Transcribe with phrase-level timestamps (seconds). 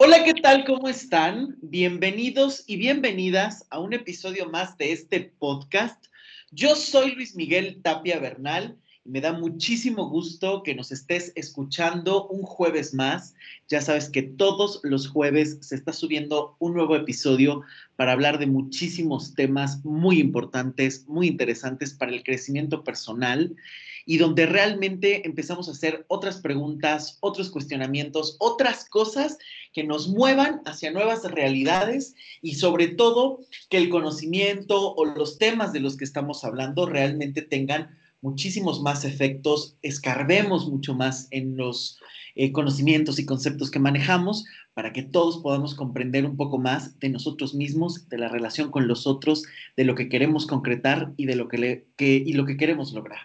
[0.00, 0.64] Hola, ¿qué tal?
[0.64, 1.56] ¿Cómo están?
[1.60, 6.06] Bienvenidos y bienvenidas a un episodio más de este podcast.
[6.52, 12.42] Yo soy Luis Miguel Tapia Bernal me da muchísimo gusto que nos estés escuchando un
[12.42, 13.34] jueves más.
[13.66, 17.62] Ya sabes que todos los jueves se está subiendo un nuevo episodio
[17.96, 23.56] para hablar de muchísimos temas muy importantes, muy interesantes para el crecimiento personal
[24.04, 29.38] y donde realmente empezamos a hacer otras preguntas, otros cuestionamientos, otras cosas
[29.72, 35.72] que nos muevan hacia nuevas realidades y sobre todo que el conocimiento o los temas
[35.72, 41.98] de los que estamos hablando realmente tengan muchísimos más efectos, escarbemos mucho más en los
[42.34, 44.44] eh, conocimientos y conceptos que manejamos
[44.74, 48.86] para que todos podamos comprender un poco más de nosotros mismos, de la relación con
[48.86, 49.42] los otros,
[49.76, 53.18] de lo que queremos concretar y de lo que, y lo que queremos lograr.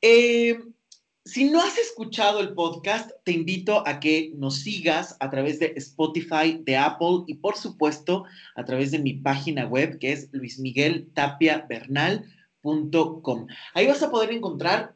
[0.00, 0.58] Eh,
[1.24, 5.72] si no has escuchado el podcast, te invito a que nos sigas a través de
[5.76, 8.24] Spotify, de Apple y por supuesto
[8.56, 10.28] a través de mi página web que es
[13.74, 14.94] Ahí vas a poder encontrar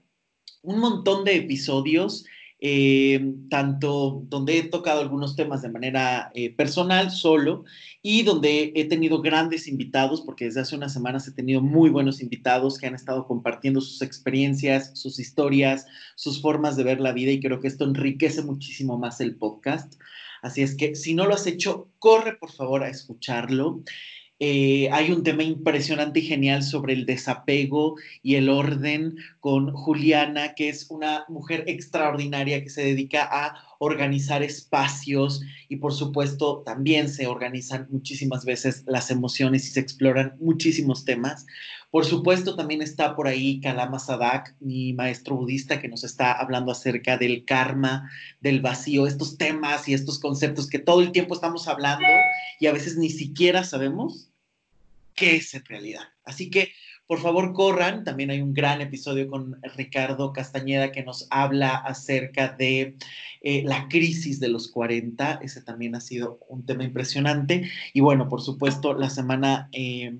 [0.62, 2.25] un montón de episodios
[2.60, 7.64] eh, tanto donde he tocado algunos temas de manera eh, personal, solo,
[8.02, 12.20] y donde he tenido grandes invitados, porque desde hace unas semanas he tenido muy buenos
[12.20, 17.30] invitados que han estado compartiendo sus experiencias, sus historias, sus formas de ver la vida,
[17.30, 19.94] y creo que esto enriquece muchísimo más el podcast.
[20.42, 23.82] Así es que si no lo has hecho, corre por favor a escucharlo.
[24.41, 30.55] Eh, hay un tema impresionante y genial sobre el desapego y el orden con Juliana,
[30.55, 37.09] que es una mujer extraordinaria que se dedica a organizar espacios y por supuesto también
[37.09, 41.47] se organizan muchísimas veces las emociones y se exploran muchísimos temas.
[41.91, 46.70] Por supuesto también está por ahí Kalama Sadak, mi maestro budista, que nos está hablando
[46.70, 51.66] acerca del karma, del vacío, estos temas y estos conceptos que todo el tiempo estamos
[51.66, 52.06] hablando
[52.61, 54.31] y a veces ni siquiera sabemos
[55.14, 56.03] qué es en realidad.
[56.25, 56.72] Así que,
[57.08, 58.04] por favor, corran.
[58.04, 62.96] También hay un gran episodio con Ricardo Castañeda que nos habla acerca de
[63.41, 65.41] eh, la crisis de los 40.
[65.42, 67.70] Ese también ha sido un tema impresionante.
[67.94, 70.18] Y bueno, por supuesto, la semana, eh,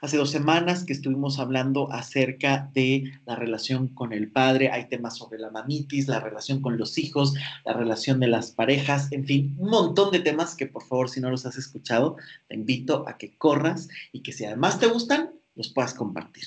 [0.00, 4.70] hace dos semanas que estuvimos hablando acerca de la relación con el padre.
[4.70, 7.34] Hay temas sobre la mamitis, la relación con los hijos,
[7.64, 11.20] la relación de las parejas, en fin, un montón de temas que por favor, si
[11.20, 12.16] no los has escuchado,
[12.46, 16.44] te invito a que corras y que si además te gustan, los puedas compartir.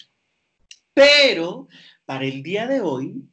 [0.93, 1.67] Pero
[2.05, 3.29] para el día de hoy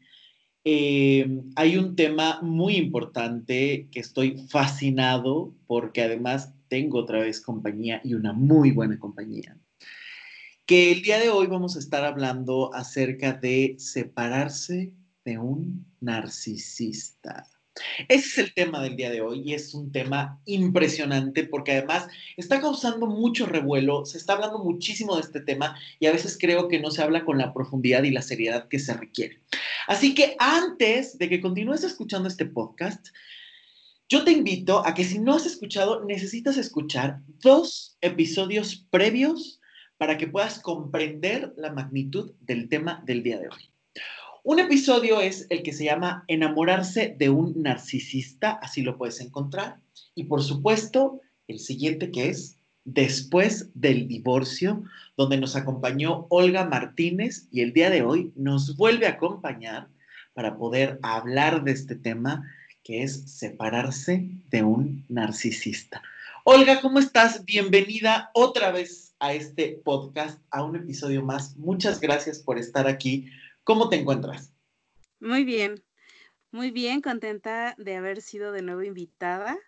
[0.65, 8.03] eh, hay un tema muy importante que estoy fascinado porque además tengo otra vez compañía
[8.05, 9.56] y una muy buena compañía.
[10.66, 14.93] Que el día de hoy vamos a estar hablando acerca de separarse
[15.25, 17.49] de un narcisista.
[18.09, 22.09] Ese es el tema del día de hoy y es un tema impresionante porque además
[22.37, 26.69] está causando mucho revuelo, se está hablando muchísimo de este tema y a veces creo
[26.69, 29.41] que no se habla con la profundidad y la seriedad que se requiere.
[29.87, 33.09] Así que antes de que continúes escuchando este podcast,
[34.09, 39.60] yo te invito a que si no has escuchado, necesitas escuchar dos episodios previos
[39.99, 43.67] para que puedas comprender la magnitud del tema del día de hoy.
[44.50, 49.76] Un episodio es el que se llama Enamorarse de un narcisista, así lo puedes encontrar.
[50.14, 54.84] Y por supuesto, el siguiente que es Después del divorcio,
[55.19, 59.88] donde nos acompañó Olga Martínez y el día de hoy nos vuelve a acompañar
[60.32, 62.50] para poder hablar de este tema
[62.82, 66.00] que es separarse de un narcisista.
[66.44, 67.44] Olga, ¿cómo estás?
[67.44, 71.54] Bienvenida otra vez a este podcast, a un episodio más.
[71.59, 73.26] Muchas gracias por estar aquí
[73.68, 74.50] ¿Cómo te encuentras?
[75.20, 75.84] Muy bien,
[76.52, 79.58] muy bien, contenta de haber sido de nuevo invitada,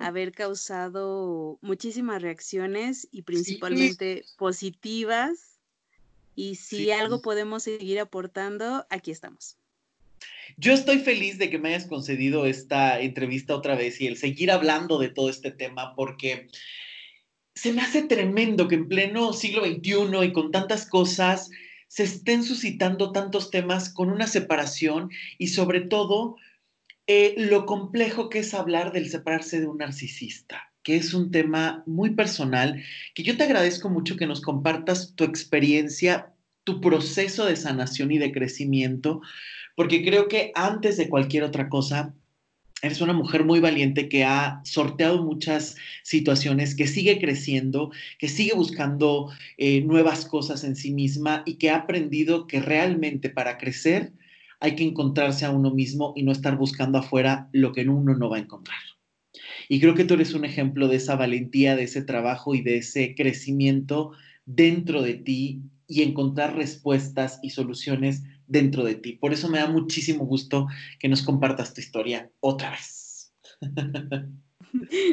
[0.00, 5.58] haber causado muchísimas reacciones y principalmente positivas.
[6.34, 9.56] Y si algo podemos seguir aportando, aquí estamos.
[10.58, 14.50] Yo estoy feliz de que me hayas concedido esta entrevista otra vez y el seguir
[14.50, 16.48] hablando de todo este tema porque
[17.54, 21.48] se me hace tremendo que en pleno siglo XXI y con tantas cosas
[21.88, 26.36] se estén suscitando tantos temas con una separación y sobre todo
[27.06, 31.82] eh, lo complejo que es hablar del separarse de un narcisista, que es un tema
[31.86, 32.82] muy personal,
[33.14, 38.18] que yo te agradezco mucho que nos compartas tu experiencia, tu proceso de sanación y
[38.18, 39.22] de crecimiento,
[39.74, 42.14] porque creo que antes de cualquier otra cosa,
[42.80, 48.54] Eres una mujer muy valiente que ha sorteado muchas situaciones, que sigue creciendo, que sigue
[48.54, 54.12] buscando eh, nuevas cosas en sí misma y que ha aprendido que realmente para crecer
[54.60, 58.30] hay que encontrarse a uno mismo y no estar buscando afuera lo que uno no
[58.30, 58.78] va a encontrar.
[59.68, 62.78] Y creo que tú eres un ejemplo de esa valentía, de ese trabajo y de
[62.78, 64.12] ese crecimiento
[64.46, 69.12] dentro de ti y encontrar respuestas y soluciones dentro de ti.
[69.12, 70.66] Por eso me da muchísimo gusto
[70.98, 73.32] que nos compartas tu historia otra vez.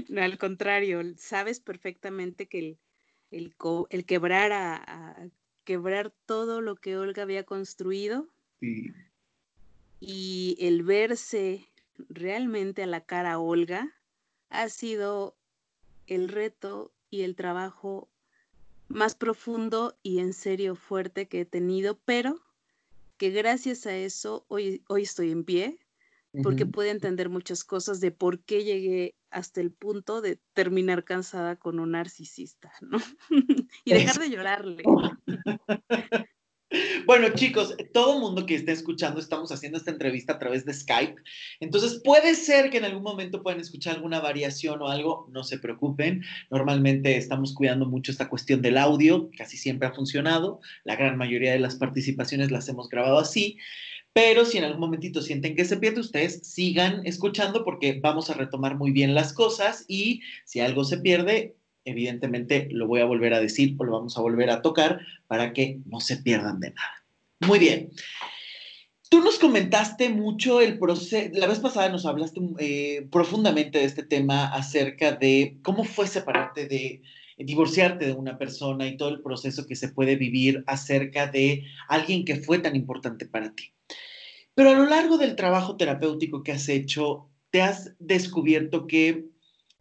[0.09, 3.55] No, al contrario, sabes perfectamente que el,
[3.89, 5.29] el, quebrar a,
[5.63, 8.27] quebrar todo lo que Olga había construido
[10.01, 11.65] y el verse
[12.09, 13.95] realmente a la cara Olga
[14.49, 15.37] ha sido
[16.07, 18.09] el reto y el trabajo
[18.87, 22.39] más profundo y en serio fuerte que he tenido, pero
[23.17, 25.79] que gracias a eso hoy, hoy estoy en pie,
[26.43, 31.55] porque pude entender muchas cosas de por qué llegué hasta el punto de terminar cansada
[31.55, 32.97] con un narcisista, ¿no?
[33.85, 34.83] y dejar de llorarle.
[37.05, 41.15] Bueno, chicos, todo mundo que esté escuchando, estamos haciendo esta entrevista a través de Skype.
[41.59, 45.59] Entonces, puede ser que en algún momento puedan escuchar alguna variación o algo, no se
[45.59, 46.23] preocupen.
[46.49, 50.59] Normalmente estamos cuidando mucho esta cuestión del audio, casi siempre ha funcionado.
[50.83, 53.57] La gran mayoría de las participaciones las hemos grabado así.
[54.13, 58.33] Pero si en algún momentito sienten que se pierde, ustedes sigan escuchando porque vamos a
[58.33, 63.33] retomar muy bien las cosas y si algo se pierde, evidentemente lo voy a volver
[63.33, 66.71] a decir o lo vamos a volver a tocar para que no se pierdan de
[66.71, 67.05] nada.
[67.47, 67.91] Muy bien.
[69.09, 74.03] Tú nos comentaste mucho el proceso, la vez pasada nos hablaste eh, profundamente de este
[74.03, 77.01] tema acerca de cómo fue separarte de,
[77.37, 82.25] divorciarte de una persona y todo el proceso que se puede vivir acerca de alguien
[82.25, 83.73] que fue tan importante para ti.
[84.55, 89.25] Pero a lo largo del trabajo terapéutico que has hecho, te has descubierto que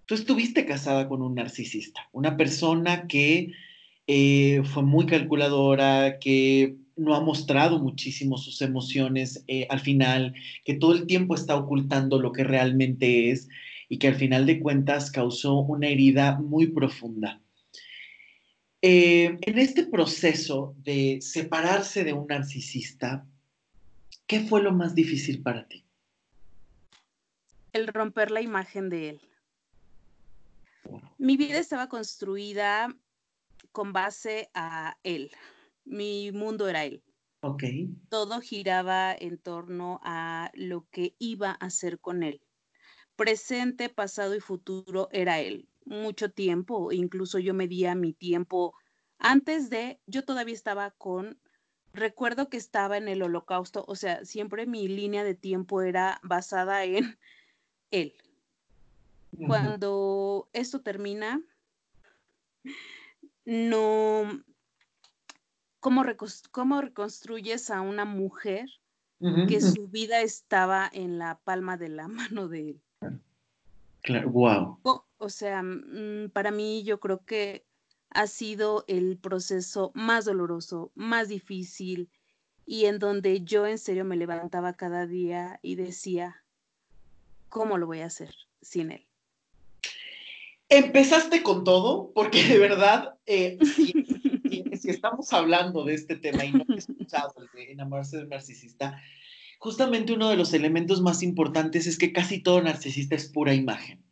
[0.06, 3.52] tú estuviste casada con un narcisista, una persona que
[4.06, 10.34] eh, fue muy calculadora, que no ha mostrado muchísimo sus emociones eh, al final,
[10.64, 13.48] que todo el tiempo está ocultando lo que realmente es
[13.88, 17.40] y que al final de cuentas causó una herida muy profunda.
[18.82, 23.26] Eh, en este proceso de separarse de un narcisista,
[24.26, 25.84] ¿qué fue lo más difícil para ti?
[27.72, 29.20] El romper la imagen de él.
[31.18, 32.94] Mi vida estaba construida
[33.72, 35.30] con base a él.
[35.84, 37.02] Mi mundo era él.
[37.40, 37.64] Ok.
[38.08, 42.40] Todo giraba en torno a lo que iba a hacer con él.
[43.16, 45.68] Presente, pasado y futuro era él.
[45.84, 48.74] Mucho tiempo, incluso yo medía mi tiempo
[49.18, 51.40] antes de, yo todavía estaba con,
[51.92, 56.84] recuerdo que estaba en el holocausto, o sea, siempre mi línea de tiempo era basada
[56.84, 57.18] en
[57.90, 58.14] él.
[59.36, 61.42] Cuando esto termina,
[63.44, 64.42] no,
[65.80, 68.68] ¿cómo, reconstruyes a una mujer
[69.20, 72.82] que su vida estaba en la palma de la mano de él?
[74.02, 74.78] Claro, wow.
[75.18, 77.64] O, sea, mm, para mí yo creo que
[78.10, 82.10] ha sido el proceso más doloroso, más difícil
[82.66, 86.44] y en donde yo en serio me levantaba cada día y decía,
[87.48, 89.06] ¿cómo lo voy a hacer sin él?
[90.68, 93.58] Empezaste con todo, porque de verdad, eh,
[94.80, 98.30] si, estamos hablando de este tema y no he escuchado el de enamorarse de un
[98.30, 99.00] narcisista,
[99.58, 104.02] justamente uno de los elementos más importantes es que casi todo narcisista es pura imagen.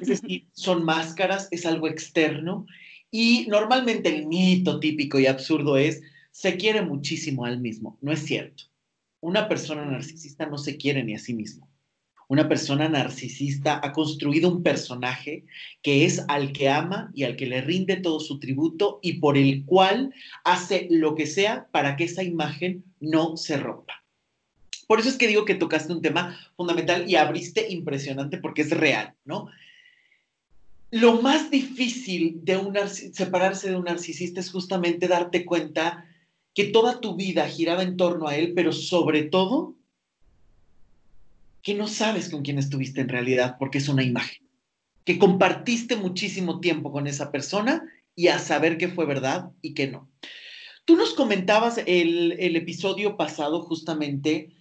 [0.00, 2.66] Es decir, son máscaras, es algo externo
[3.10, 7.98] y normalmente el mito típico y absurdo es, se quiere muchísimo al mismo.
[8.00, 8.64] No es cierto.
[9.20, 11.68] Una persona narcisista no se quiere ni a sí mismo
[12.28, 15.44] una persona narcisista ha construido un personaje
[15.82, 19.36] que es al que ama y al que le rinde todo su tributo y por
[19.36, 20.12] el cual
[20.44, 24.04] hace lo que sea para que esa imagen no se rompa.
[24.88, 28.70] Por eso es que digo que tocaste un tema fundamental y abriste impresionante porque es
[28.70, 29.48] real, ¿no?
[30.90, 32.60] Lo más difícil de
[33.12, 36.06] separarse de un narcisista es justamente darte cuenta
[36.54, 39.75] que toda tu vida giraba en torno a él, pero sobre todo
[41.66, 44.46] que no sabes con quién estuviste en realidad porque es una imagen,
[45.04, 47.82] que compartiste muchísimo tiempo con esa persona
[48.14, 50.08] y a saber qué fue verdad y qué no.
[50.84, 54.52] Tú nos comentabas el, el episodio pasado justamente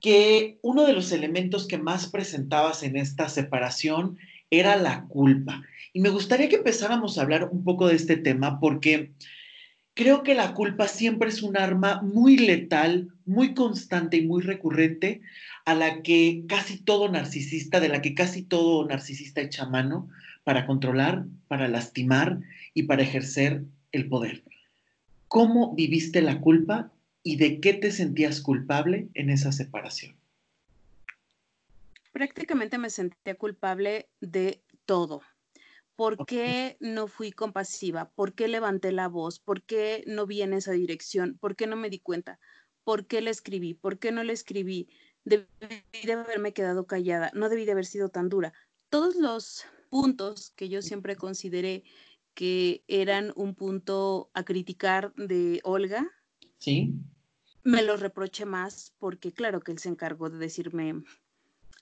[0.00, 4.16] que uno de los elementos que más presentabas en esta separación
[4.48, 5.64] era la culpa.
[5.92, 9.10] Y me gustaría que empezáramos a hablar un poco de este tema porque
[9.94, 15.22] creo que la culpa siempre es un arma muy letal, muy constante y muy recurrente
[15.64, 20.08] a la que casi todo narcisista, de la que casi todo narcisista echa mano
[20.44, 22.40] para controlar, para lastimar
[22.74, 24.42] y para ejercer el poder.
[25.28, 26.92] ¿Cómo viviste la culpa
[27.22, 30.16] y de qué te sentías culpable en esa separación?
[32.12, 35.22] Prácticamente me sentía culpable de todo.
[35.96, 38.10] ¿Por qué no fui compasiva?
[38.10, 39.38] ¿Por qué levanté la voz?
[39.38, 41.38] ¿Por qué no vi en esa dirección?
[41.38, 42.38] ¿Por qué no me di cuenta?
[42.84, 43.74] ¿Por qué le escribí?
[43.74, 44.88] ¿Por qué no le escribí?
[45.24, 45.46] Debí
[46.04, 48.52] de haberme quedado callada, no debí de haber sido tan dura.
[48.88, 51.84] Todos los puntos que yo siempre consideré
[52.34, 56.08] que eran un punto a criticar de Olga,
[56.58, 56.94] sí.
[57.62, 61.02] me los reproché más porque claro que él se encargó de decirme,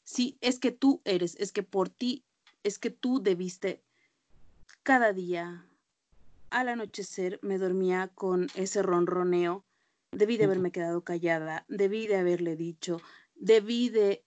[0.02, 2.24] sí, es que tú eres, es que por ti,
[2.62, 3.82] es que tú debiste
[4.82, 5.66] cada día
[6.50, 9.64] al anochecer me dormía con ese ronroneo,
[10.10, 13.00] debí de haberme quedado callada, debí de haberle dicho,
[13.40, 14.24] debí de,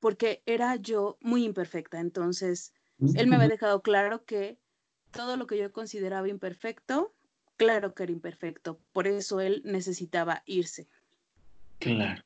[0.00, 2.72] porque era yo muy imperfecta, entonces
[3.14, 4.58] él me había dejado claro que
[5.10, 7.14] todo lo que yo consideraba imperfecto,
[7.56, 8.80] claro que era imperfecto.
[8.92, 10.88] Por eso él necesitaba irse.
[11.78, 12.24] Claro.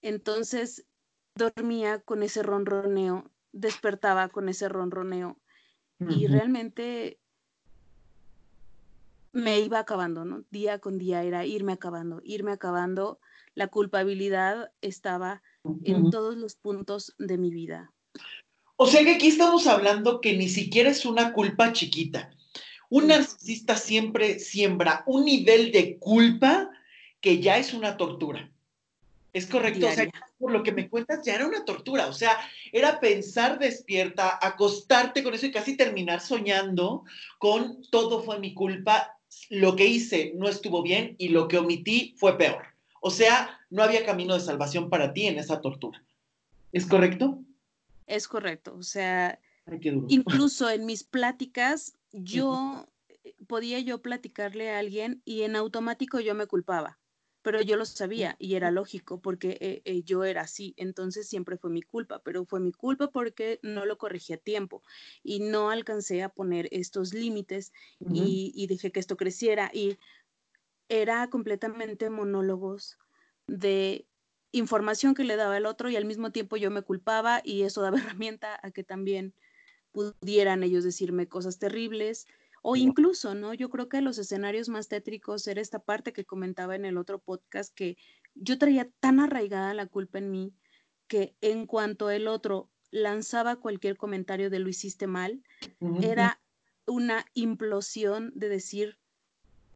[0.00, 0.86] Entonces
[1.34, 5.38] dormía con ese ronroneo, despertaba con ese ronroneo
[6.00, 7.20] y realmente
[9.32, 10.44] me iba acabando, ¿no?
[10.50, 13.18] Día con día era irme acabando, irme acabando.
[13.54, 15.42] La culpabilidad estaba
[15.84, 17.92] en todos los puntos de mi vida.
[18.76, 22.30] O sea que aquí estamos hablando que ni siquiera es una culpa chiquita.
[22.88, 26.70] Un narcisista siempre siembra un nivel de culpa
[27.20, 28.50] que ya es una tortura.
[29.32, 29.86] ¿Es correcto?
[29.86, 32.06] O sea, por lo que me cuentas, ya era una tortura.
[32.06, 32.36] O sea,
[32.70, 37.04] era pensar despierta, acostarte con eso y casi terminar soñando
[37.38, 39.16] con todo fue mi culpa,
[39.50, 42.62] lo que hice no estuvo bien y lo que omití fue peor.
[43.00, 46.04] O sea, no había camino de salvación para ti en esa tortura.
[46.72, 47.38] ¿Es correcto?
[48.06, 49.38] Es correcto, o sea,
[50.08, 52.86] incluso en mis pláticas, yo
[53.46, 56.98] podía yo platicarle a alguien y en automático yo me culpaba,
[57.42, 61.58] pero yo lo sabía y era lógico porque eh, eh, yo era así, entonces siempre
[61.58, 64.82] fue mi culpa, pero fue mi culpa porque no lo corregí a tiempo
[65.22, 69.98] y no alcancé a poner estos límites y, y dejé que esto creciera y
[70.88, 72.98] era completamente monólogos
[73.46, 74.06] de
[74.52, 77.82] información que le daba el otro y al mismo tiempo yo me culpaba y eso
[77.82, 79.34] daba herramienta a que también
[79.90, 82.26] pudieran ellos decirme cosas terribles
[82.62, 83.52] o incluso, ¿no?
[83.52, 87.18] Yo creo que los escenarios más tétricos era esta parte que comentaba en el otro
[87.18, 87.96] podcast que
[88.34, 90.54] yo traía tan arraigada la culpa en mí
[91.08, 95.42] que en cuanto el otro lanzaba cualquier comentario de lo hiciste mal,
[96.00, 96.40] era
[96.86, 98.98] una implosión de decir,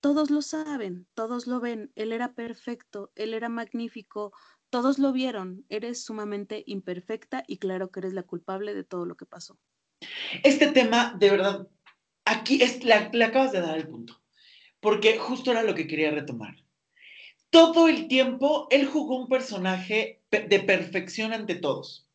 [0.01, 4.33] todos lo saben, todos lo ven, él era perfecto, él era magnífico,
[4.71, 9.17] todos lo vieron, eres sumamente imperfecta y claro que eres la culpable de todo lo
[9.17, 9.59] que pasó.
[10.43, 11.69] Este tema, de verdad,
[12.27, 14.21] aquí es, le acabas de dar el punto,
[14.81, 16.55] porque justo era lo que quería retomar.
[17.49, 22.06] Todo el tiempo él jugó un personaje de perfección ante todos.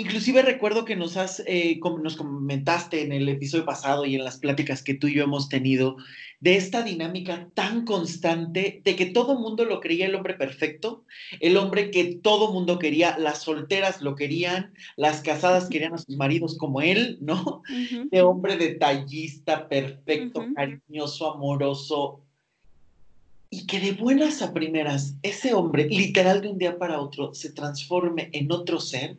[0.00, 4.38] Inclusive recuerdo que nos has, eh, nos comentaste en el episodio pasado y en las
[4.38, 5.98] pláticas que tú y yo hemos tenido
[6.40, 11.04] de esta dinámica tan constante de que todo mundo lo creía el hombre perfecto,
[11.38, 16.16] el hombre que todo mundo quería, las solteras lo querían, las casadas querían a sus
[16.16, 17.62] maridos como él, ¿no?
[18.10, 22.22] De hombre detallista, perfecto, cariñoso, amoroso.
[23.50, 27.52] Y que de buenas a primeras ese hombre, literal de un día para otro, se
[27.52, 29.18] transforme en otro ser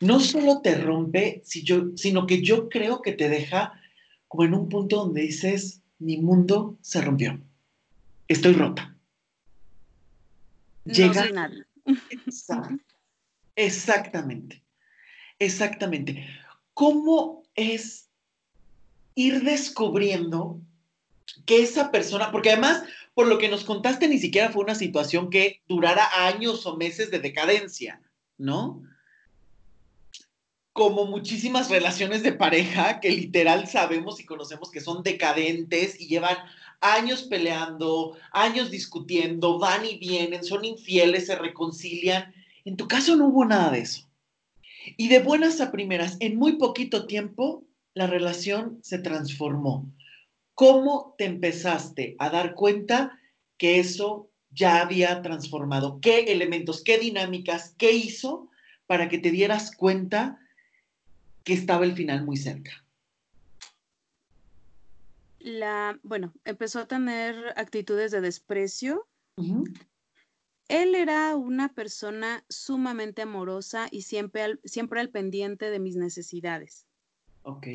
[0.00, 3.80] no solo te rompe, sino que yo creo que te deja
[4.28, 7.40] como en un punto donde dices, mi mundo se rompió,
[8.28, 8.94] estoy rota.
[10.84, 11.50] Llega.
[13.56, 14.62] Exactamente,
[15.38, 16.26] exactamente.
[16.74, 18.08] ¿Cómo es
[19.14, 20.60] ir descubriendo
[21.44, 25.30] que esa persona, porque además, por lo que nos contaste, ni siquiera fue una situación
[25.30, 28.00] que durara años o meses de decadencia,
[28.36, 28.82] ¿no?
[30.78, 36.36] Como muchísimas relaciones de pareja que literal sabemos y conocemos que son decadentes y llevan
[36.80, 42.32] años peleando, años discutiendo, van y vienen, son infieles, se reconcilian.
[42.64, 44.08] En tu caso no hubo nada de eso.
[44.96, 49.92] Y de buenas a primeras, en muy poquito tiempo, la relación se transformó.
[50.54, 53.18] ¿Cómo te empezaste a dar cuenta
[53.56, 55.98] que eso ya había transformado?
[56.00, 58.48] ¿Qué elementos, qué dinámicas, qué hizo
[58.86, 60.38] para que te dieras cuenta
[61.48, 62.84] que estaba el final muy cerca.
[65.38, 69.08] La, bueno, empezó a tener actitudes de desprecio.
[70.68, 76.86] Él era una persona sumamente amorosa y siempre al, siempre al pendiente de mis necesidades.
[77.44, 77.66] Ok.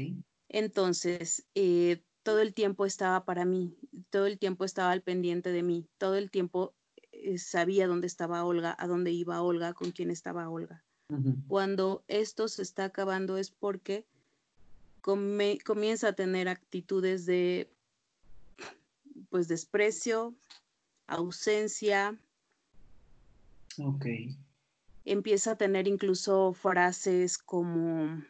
[0.50, 3.76] Entonces, eh, todo el tiempo estaba para mí,
[4.12, 6.76] todo el tiempo estaba al pendiente de mí, todo el tiempo
[7.12, 10.86] eh, sabía dónde estaba Olga, a dónde iba Olga, con quién estaba Olga.
[11.48, 14.06] Cuando esto se está acabando es porque
[15.02, 17.70] comienza a tener actitudes de
[19.30, 20.34] pues desprecio,
[21.08, 22.18] ausencia.
[23.78, 24.06] Ok.
[25.06, 28.24] Empieza a tener incluso frases como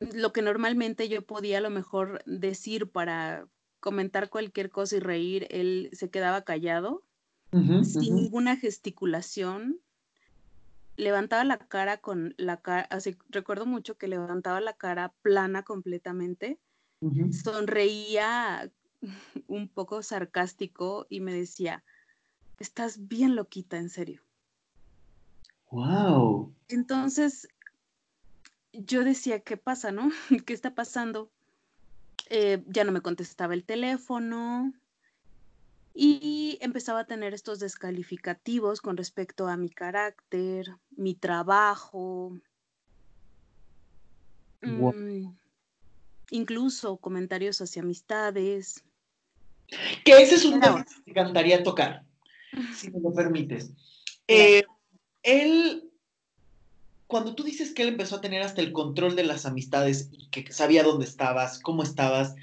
[0.00, 3.48] lo que normalmente yo podía a lo mejor decir para
[3.80, 7.02] comentar cualquier cosa y reír, él se quedaba callado,
[7.52, 9.80] sin ninguna gesticulación.
[10.96, 16.58] Levantaba la cara con la cara, así recuerdo mucho que levantaba la cara plana completamente,
[17.30, 18.70] sonreía
[19.48, 21.82] un poco sarcástico y me decía,
[22.58, 24.22] estás bien loquita, en serio.
[25.70, 26.54] Wow.
[26.68, 27.48] Entonces,
[28.72, 30.10] yo decía, ¿qué pasa, no?
[30.46, 31.30] ¿Qué está pasando?
[32.30, 34.72] Eh, ya no me contestaba el teléfono
[35.94, 42.36] y empezaba a tener estos descalificativos con respecto a mi carácter, mi trabajo,
[44.60, 45.28] mm,
[46.30, 48.84] incluso comentarios hacia amistades.
[50.04, 52.04] Que ese es un tema que me encantaría tocar,
[52.74, 53.72] si me lo permites.
[54.26, 54.64] Eh,
[55.22, 55.90] él
[57.06, 60.28] cuando tú dices que él empezó a tener hasta el control de las amistades y
[60.30, 62.34] que sabía dónde estabas, cómo estabas,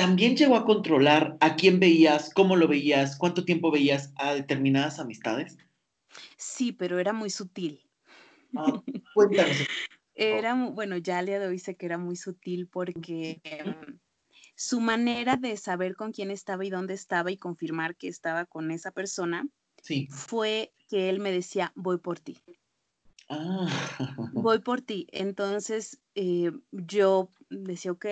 [0.00, 4.98] también llegó a controlar a quién veías, cómo lo veías, cuánto tiempo veías a determinadas
[4.98, 5.58] amistades.
[6.38, 7.82] Sí, pero era muy sutil.
[8.56, 9.58] Ah, cuéntanos.
[10.14, 13.98] era, bueno, ya le doy sé que era muy sutil porque em,
[14.54, 18.70] su manera de saber con quién estaba y dónde estaba y confirmar que estaba con
[18.70, 19.46] esa persona
[19.82, 20.08] sí.
[20.10, 22.38] fue que él me decía, voy por ti.
[23.28, 23.68] Ah.
[24.32, 25.06] Voy por ti.
[25.12, 28.06] Entonces eh, yo decía, ok,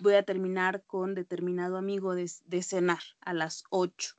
[0.00, 2.28] voy a terminar con determinado amigo de,
[2.62, 4.16] cenar a las 8.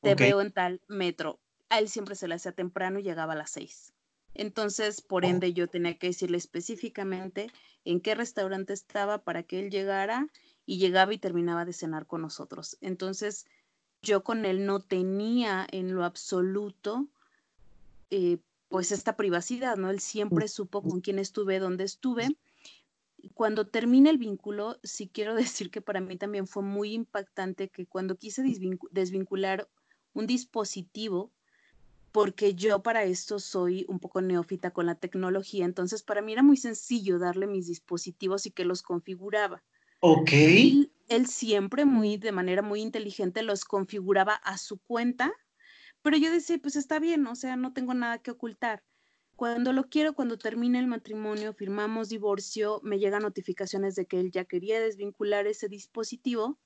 [0.00, 1.38] Te veo en tal metro.
[1.68, 3.92] A él siempre se le hacía temprano y llegaba a las 6.
[4.34, 5.28] Entonces, por oh.
[5.28, 7.50] ende, yo tenía que decirle específicamente
[7.84, 10.28] en qué restaurante estaba para que él llegara
[10.66, 12.78] y llegaba y terminaba de cenar con nosotros.
[12.80, 13.46] Entonces,
[14.02, 17.06] yo con él no tenía en lo absoluto
[18.10, 18.38] eh,
[18.68, 19.90] pues esta privacidad, ¿no?
[19.90, 22.28] Él siempre supo con quién estuve, dónde estuve.
[23.34, 27.86] Cuando termina el vínculo, sí quiero decir que para mí también fue muy impactante que
[27.86, 28.42] cuando quise
[28.90, 29.68] desvincular
[30.12, 31.30] un dispositivo,
[32.12, 36.42] porque yo para esto soy un poco neófita con la tecnología, entonces para mí era
[36.42, 39.62] muy sencillo darle mis dispositivos y que los configuraba.
[40.00, 40.32] Ok.
[41.08, 45.32] él siempre muy, de manera muy inteligente, los configuraba a su cuenta
[46.02, 48.82] pero yo decía, pues está bien, o sea, no tengo nada que ocultar.
[49.40, 54.30] Cuando lo quiero, cuando termine el matrimonio, firmamos divorcio, me llegan notificaciones de que él
[54.30, 56.58] ya quería desvincular ese dispositivo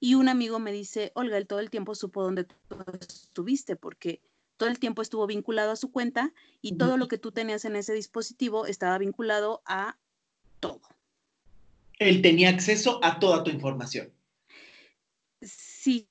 [0.00, 2.56] y un amigo me dice, Olga, él todo el tiempo supo dónde tú
[2.98, 4.20] estuviste porque
[4.56, 7.76] todo el tiempo estuvo vinculado a su cuenta y todo lo que tú tenías en
[7.76, 9.96] ese dispositivo estaba vinculado a
[10.58, 10.82] todo.
[12.00, 14.12] Él tenía acceso a toda tu información.
[15.42, 16.08] Sí.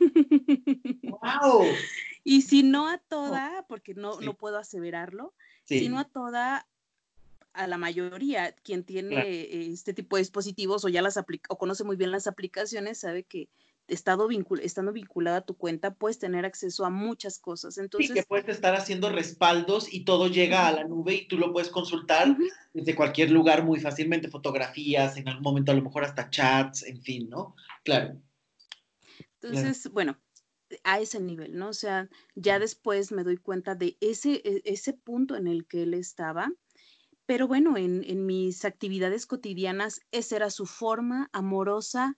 [1.04, 1.66] ¡Wow!
[2.28, 6.66] Y si no a toda, porque no, no puedo aseverarlo, sino a toda,
[7.52, 11.84] a la mayoría, quien tiene este tipo de dispositivos o ya las aplica o conoce
[11.84, 13.48] muy bien las aplicaciones, sabe que
[13.86, 14.28] estado
[14.60, 17.78] estando vinculada a tu cuenta, puedes tener acceso a muchas cosas.
[17.78, 21.38] Entonces, sí, que puedes estar haciendo respaldos y todo llega a la nube y tú
[21.38, 22.36] lo puedes consultar
[22.74, 27.00] desde cualquier lugar muy fácilmente, fotografías, en algún momento a lo mejor hasta chats, en
[27.00, 27.54] fin, ¿no?
[27.84, 28.20] Claro.
[29.40, 30.18] Entonces, bueno,
[30.84, 31.68] a ese nivel, ¿no?
[31.68, 35.82] O sea, ya después me doy cuenta de ese, e, ese punto en el que
[35.82, 36.52] él estaba,
[37.26, 42.16] pero bueno, en, en mis actividades cotidianas, esa era su forma amorosa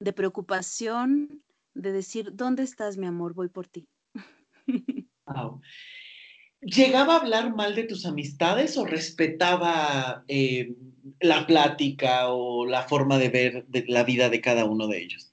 [0.00, 1.42] de preocupación,
[1.74, 3.34] de decir, ¿dónde estás, mi amor?
[3.34, 3.88] Voy por ti.
[5.24, 5.60] Wow.
[6.60, 10.74] ¿Llegaba a hablar mal de tus amistades o respetaba eh,
[11.20, 15.31] la plática o la forma de ver la vida de cada uno de ellos?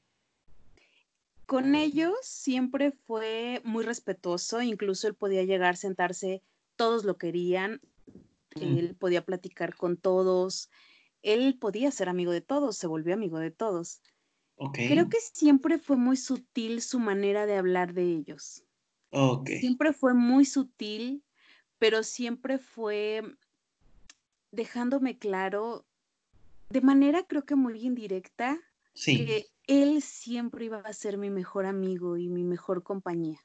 [1.50, 6.44] Con ellos siempre fue muy respetuoso, incluso él podía llegar, sentarse,
[6.76, 7.82] todos lo querían,
[8.56, 8.78] mm.
[8.78, 10.70] él podía platicar con todos,
[11.24, 14.00] él podía ser amigo de todos, se volvió amigo de todos.
[14.74, 18.64] Creo que siempre fue muy sutil su manera de hablar de ellos.
[19.60, 21.24] Siempre fue muy sutil,
[21.80, 23.24] pero siempre fue
[24.52, 25.84] dejándome claro,
[26.70, 28.60] de manera creo que muy indirecta,
[28.94, 33.40] que él siempre iba a ser mi mejor amigo y mi mejor compañía.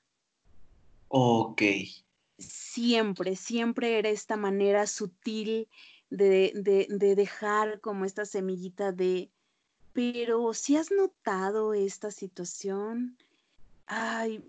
[1.09, 1.63] Ok.
[2.39, 5.69] Siempre, siempre era esta manera sutil
[6.09, 9.31] de, dejar como esta semillita de,
[9.93, 13.19] pero si has notado esta situación,
[13.87, 14.43] ay,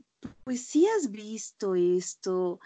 [0.46, 2.62] pues sí has visto esto,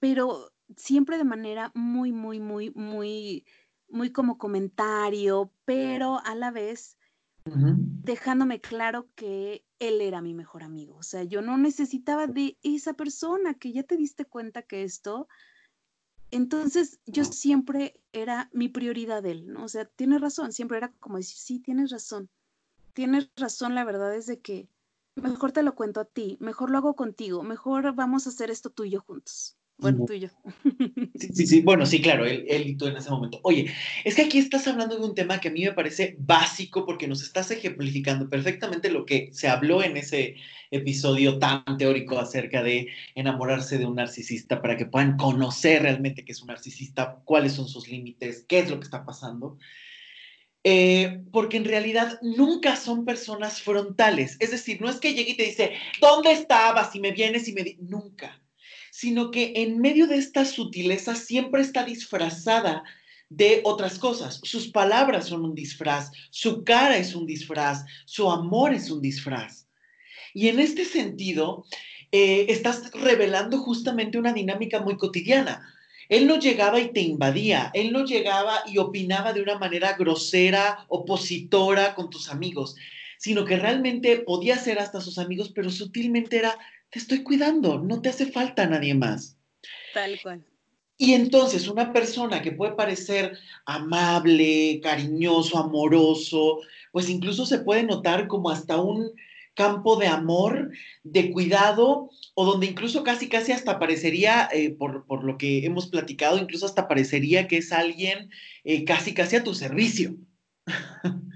[0.00, 3.44] pero siempre de manera muy, muy, muy, muy,
[3.88, 6.96] muy como comentario, pero a la vez
[7.44, 10.96] dejándome claro que él era mi mejor amigo.
[10.96, 15.28] O sea, yo no necesitaba de esa persona que ya te diste cuenta que esto.
[16.30, 19.64] Entonces, yo siempre era mi prioridad de él, ¿no?
[19.64, 22.28] O sea, tienes razón, siempre era como decir, sí, tienes razón.
[22.92, 24.68] Tienes razón, la verdad es de que
[25.16, 28.70] mejor te lo cuento a ti, mejor lo hago contigo, mejor vamos a hacer esto
[28.70, 29.56] tú y yo juntos.
[29.80, 30.28] Bueno, tú y yo.
[31.18, 33.40] Sí, sí, sí, bueno, sí, claro, él, él, y tú en ese momento.
[33.42, 33.72] Oye,
[34.04, 37.08] es que aquí estás hablando de un tema que a mí me parece básico porque
[37.08, 40.36] nos estás ejemplificando perfectamente lo que se habló en ese
[40.70, 46.32] episodio tan teórico acerca de enamorarse de un narcisista para que puedan conocer realmente qué
[46.32, 49.58] es un narcisista, cuáles son sus límites, qué es lo que está pasando.
[50.62, 54.36] Eh, porque en realidad nunca son personas frontales.
[54.40, 56.94] Es decir, no es que llegue y te dice, ¿dónde estabas?
[56.94, 57.76] Y me vienes y me...
[57.80, 58.40] Nunca
[59.00, 62.82] sino que en medio de esta sutileza siempre está disfrazada
[63.30, 64.40] de otras cosas.
[64.42, 69.66] Sus palabras son un disfraz, su cara es un disfraz, su amor es un disfraz.
[70.34, 71.64] Y en este sentido,
[72.12, 75.66] eh, estás revelando justamente una dinámica muy cotidiana.
[76.10, 80.84] Él no llegaba y te invadía, él no llegaba y opinaba de una manera grosera,
[80.88, 82.76] opositora con tus amigos,
[83.16, 86.58] sino que realmente podía ser hasta sus amigos, pero sutilmente era,
[86.90, 89.38] te estoy cuidando, no te hace falta nadie más.
[89.94, 90.44] Tal cual.
[90.98, 96.60] Y entonces una persona que puede parecer amable, cariñoso, amoroso,
[96.92, 99.10] pues incluso se puede notar como hasta un
[99.54, 100.72] campo de amor,
[101.02, 106.38] de cuidado, o donde incluso casi, casi hasta parecería, eh, por, lo que hemos platicado,
[106.38, 108.30] incluso hasta parecería que es alguien
[108.64, 110.16] eh, casi, casi a tu servicio.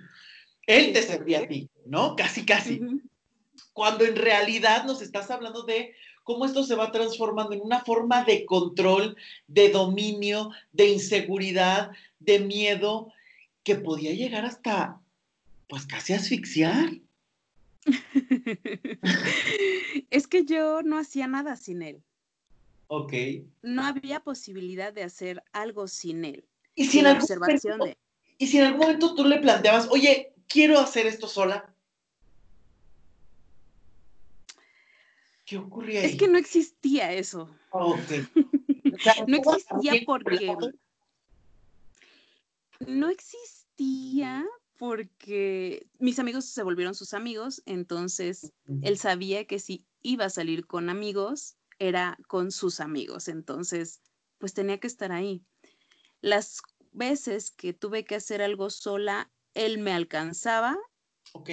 [0.66, 2.16] Él te servía a ti, ¿no?
[2.16, 2.80] Casi, casi
[3.74, 8.24] cuando en realidad nos estás hablando de cómo esto se va transformando en una forma
[8.24, 13.12] de control, de dominio, de inseguridad, de miedo,
[13.62, 15.00] que podía llegar hasta,
[15.68, 16.92] pues casi asfixiar.
[20.10, 22.02] es que yo no hacía nada sin él.
[22.86, 23.12] Ok.
[23.62, 26.44] No había posibilidad de hacer algo sin él.
[26.76, 27.98] Y si, en algún, momento,
[28.38, 31.73] y si en algún momento tú le planteabas, oye, quiero hacer esto sola,
[35.44, 37.50] ¿Qué ocurría Es que no existía eso.
[39.26, 40.56] no existía porque...
[42.86, 44.44] No existía
[44.78, 48.52] porque mis amigos se volvieron sus amigos, entonces
[48.82, 54.00] él sabía que si iba a salir con amigos, era con sus amigos, entonces
[54.38, 55.42] pues tenía que estar ahí.
[56.20, 56.60] Las
[56.92, 60.76] veces que tuve que hacer algo sola, él me alcanzaba.
[61.32, 61.50] Ok.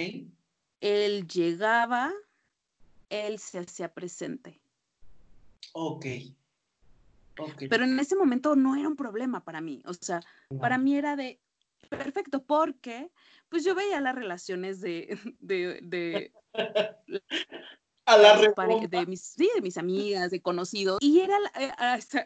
[0.80, 2.12] Él llegaba,
[3.12, 4.60] él se hacía presente.
[5.72, 6.06] Ok.
[7.68, 9.82] Pero en ese momento no era un problema para mí.
[9.86, 10.20] O sea,
[10.60, 11.40] para mí era de
[11.88, 13.10] perfecto, porque
[13.48, 16.32] pues yo veía las relaciones de, de, de
[18.06, 20.98] a la de mis, sí, de mis amigas, de conocidos.
[21.00, 21.72] Y era eh,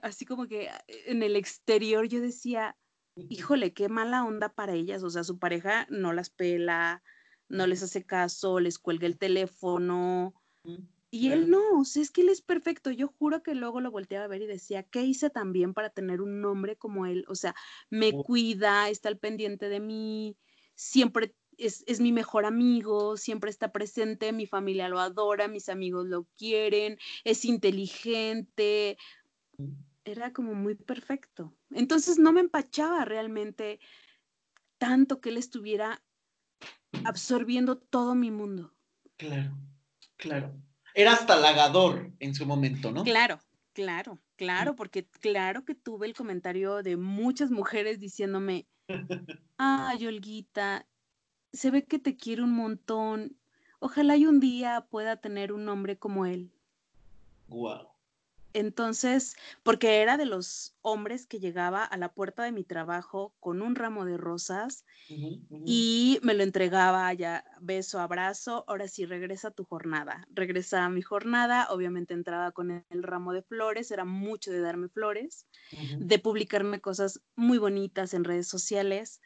[0.02, 2.76] así como que en el exterior yo decía,
[3.16, 5.02] híjole, qué mala onda para ellas.
[5.02, 7.02] O sea, su pareja no las pela,
[7.48, 10.34] no les hace caso, les cuelga el teléfono,
[11.10, 12.90] y él no, o sea, es que él es perfecto.
[12.90, 16.20] Yo juro que luego lo volteaba a ver y decía, ¿qué hice también para tener
[16.20, 17.24] un hombre como él?
[17.28, 17.54] O sea,
[17.90, 18.22] me oh.
[18.22, 20.36] cuida, está al pendiente de mí,
[20.74, 26.06] siempre es, es, mi mejor amigo, siempre está presente, mi familia lo adora, mis amigos
[26.06, 28.98] lo quieren, es inteligente.
[30.04, 31.56] Era como muy perfecto.
[31.70, 33.80] Entonces no me empachaba realmente
[34.78, 36.02] tanto que él estuviera
[37.04, 38.74] absorbiendo todo mi mundo.
[39.16, 39.56] Claro.
[40.16, 40.54] Claro.
[40.94, 43.04] Era hasta halagador en su momento, ¿no?
[43.04, 43.38] Claro,
[43.72, 48.66] claro, claro, porque claro que tuve el comentario de muchas mujeres diciéndome,
[49.58, 50.86] ay, Olguita,
[51.52, 53.36] se ve que te quiere un montón.
[53.78, 56.50] Ojalá y un día pueda tener un hombre como él.
[57.48, 57.95] Wow.
[58.56, 63.60] Entonces, porque era de los hombres que llegaba a la puerta de mi trabajo con
[63.60, 64.86] un ramo de rosas
[65.66, 70.26] y me lo entregaba ya, beso, abrazo, ahora sí regresa a tu jornada.
[70.32, 74.88] Regresa a mi jornada, obviamente entraba con el, ramo de flores, era mucho de darme
[74.88, 75.44] flores,
[75.98, 79.20] de publicarme cosas muy bonitas en redes sociales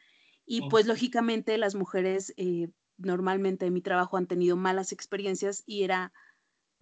[0.45, 2.67] y pues lógicamente las mujeres eh,
[2.97, 6.11] normalmente en mi trabajo han tenido malas experiencias y era,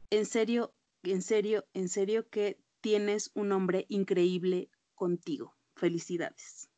[0.10, 5.56] en serio, en serio, en serio que tienes un hombre increíble contigo.
[5.76, 6.70] Felicidades.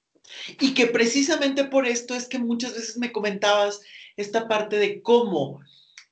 [0.59, 3.81] Y que precisamente por esto es que muchas veces me comentabas
[4.15, 5.59] esta parte de cómo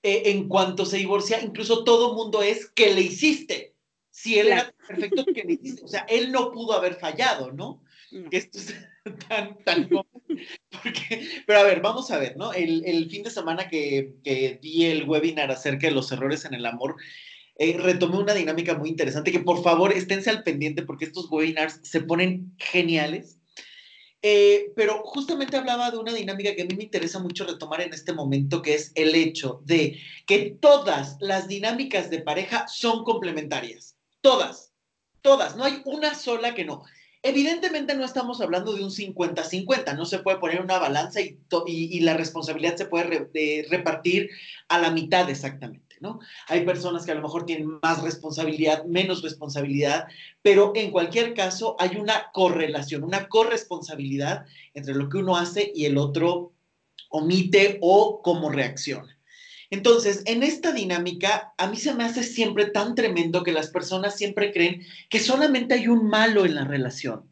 [0.02, 3.76] eh, en cuanto se divorcia, incluso todo mundo es que le hiciste.
[4.10, 7.84] si él era perfecto que le dice, o sea, él no pudo haber fallado, ¿no?
[8.32, 8.76] Que esto es
[9.30, 12.54] tan, tan porque, pero a ver, vamos a ver, ¿no?
[12.54, 16.54] El, el fin de semana que, que, di el webinar acerca de los errores en
[16.54, 16.96] el amor,
[17.60, 21.82] eh, retomé una dinámica muy interesante que por favor esténse al pendiente porque estos webinars
[21.84, 23.38] se ponen geniales.
[24.22, 27.94] Eh, pero justamente hablaba de una dinámica que a mí me interesa mucho retomar en
[27.94, 33.98] este momento, que es el hecho de que todas las dinámicas de pareja son complementarias.
[34.22, 34.74] Todas,
[35.22, 36.84] todas, no hay una sola que no.
[37.24, 42.14] Evidentemente no estamos hablando de un 50-50, no se puede poner una balanza y, la
[42.14, 44.30] responsabilidad se puede repartir
[44.70, 46.20] a la mitad exactamente, ¿no?
[46.48, 50.08] Hay personas que a lo mejor tienen más responsabilidad, menos responsabilidad,
[50.42, 55.86] pero en cualquier caso hay una correlación, una corresponsabilidad entre lo que uno hace y
[55.86, 56.54] el otro
[57.10, 59.18] omite o cómo reacciona.
[59.72, 64.16] Entonces, en esta dinámica, a mí se me hace siempre tan tremendo que las personas
[64.16, 67.30] siempre creen que solamente hay un malo en la relación.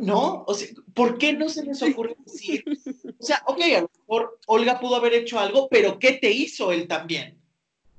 [0.00, 0.44] ¿No?
[0.46, 2.64] O sea, ¿por qué no se les ocurre decir?
[3.18, 6.72] O sea, ok, a lo mejor Olga pudo haber hecho algo, pero ¿qué te hizo
[6.72, 7.38] él también?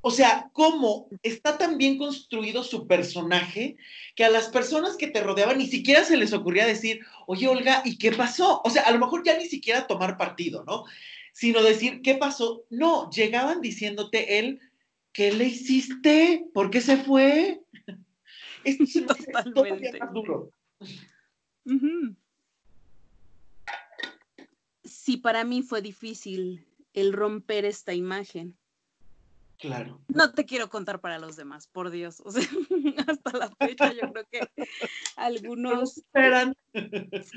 [0.07, 3.75] O sea, cómo está tan bien construido su personaje
[4.15, 7.81] que a las personas que te rodeaban ni siquiera se les ocurría decir, oye, Olga,
[7.83, 8.61] ¿y qué pasó?
[8.63, 10.83] O sea, a lo mejor ya ni siquiera tomar partido, ¿no?
[11.35, 12.65] sino decir, ¿qué pasó?
[12.69, 14.61] No, llegaban diciéndote él,
[15.11, 16.45] ¿qué le hiciste?
[16.53, 17.61] ¿Por qué se fue?
[18.63, 19.99] Esto es Totalmente.
[19.99, 20.51] más duro.
[24.83, 28.55] Sí, para mí fue difícil el romper esta imagen.
[29.59, 30.01] Claro.
[30.07, 32.21] No te quiero contar para los demás, por Dios.
[32.25, 32.41] O sea,
[33.07, 34.39] hasta la fecha yo creo que
[35.15, 35.97] algunos...
[35.97, 36.55] Esperan.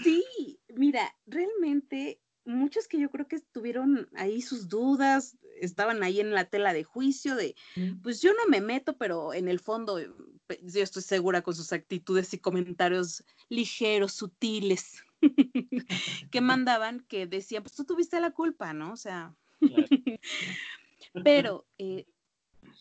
[0.02, 6.32] Sí, mira, realmente muchos que yo creo que tuvieron ahí sus dudas, estaban ahí en
[6.32, 7.54] la tela de juicio de,
[8.02, 12.32] pues yo no me meto, pero en el fondo yo estoy segura con sus actitudes
[12.32, 15.04] y comentarios ligeros, sutiles,
[16.30, 18.92] que mandaban, que decían, pues tú tuviste la culpa, ¿no?
[18.92, 19.34] O sea,
[21.24, 22.06] pero eh,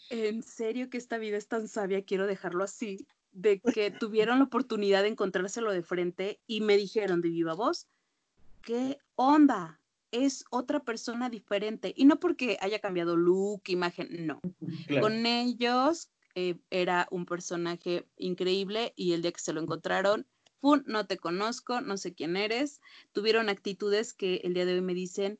[0.09, 4.45] en serio que esta vida es tan sabia, quiero dejarlo así, de que tuvieron la
[4.45, 7.87] oportunidad de encontrárselo de frente y me dijeron de viva voz,
[8.63, 9.79] ¿qué onda?
[10.11, 11.93] Es otra persona diferente.
[11.95, 14.39] Y no porque haya cambiado look, imagen, no.
[15.01, 20.25] Con ellos eh, era un personaje increíble y el día que se lo encontraron,
[20.59, 20.83] ¡pum!
[20.85, 22.81] No te conozco, no sé quién eres.
[23.11, 25.39] Tuvieron actitudes que el día de hoy me dicen,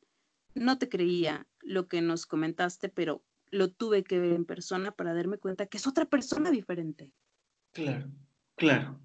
[0.53, 5.13] no te creía lo que nos comentaste, pero lo tuve que ver en persona para
[5.13, 7.11] darme cuenta que es otra persona diferente.
[7.71, 8.09] Claro,
[8.55, 8.99] claro.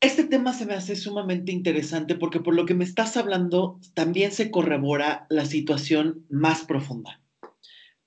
[0.00, 4.30] Este tema se me hace sumamente interesante porque por lo que me estás hablando también
[4.30, 7.20] se corrobora la situación más profunda.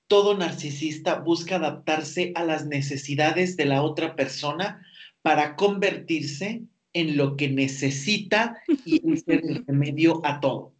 [0.06, 4.86] Todo narcisista busca adaptarse a las necesidades de la otra persona
[5.20, 6.62] para convertirse
[6.94, 10.74] en lo que necesita y ser el remedio a todo.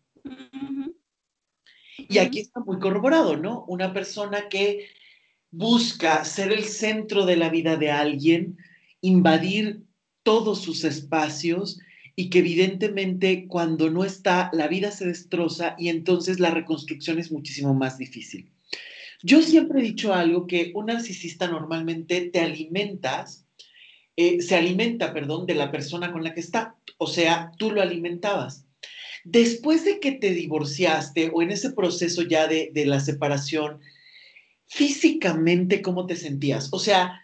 [1.97, 3.65] Y aquí está muy corroborado, ¿no?
[3.69, 4.89] Una persona que
[5.51, 8.57] busca ser el centro de la vida de alguien,
[9.01, 9.83] invadir
[10.23, 11.81] todos sus espacios
[12.17, 17.31] y que evidentemente cuando no está, la vida se destroza y entonces la reconstrucción es
[17.33, 18.51] muchísimo más difícil.
[19.23, 23.47] Yo siempre he dicho algo que un narcisista normalmente te alimentas,
[24.17, 27.81] eh, se alimenta, perdón, de la persona con la que está, o sea, tú lo
[27.81, 28.67] alimentabas.
[29.25, 33.81] Después de que te divorciaste o en ese proceso ya de, de la separación,
[34.67, 36.69] físicamente, ¿cómo te sentías?
[36.73, 37.21] O sea,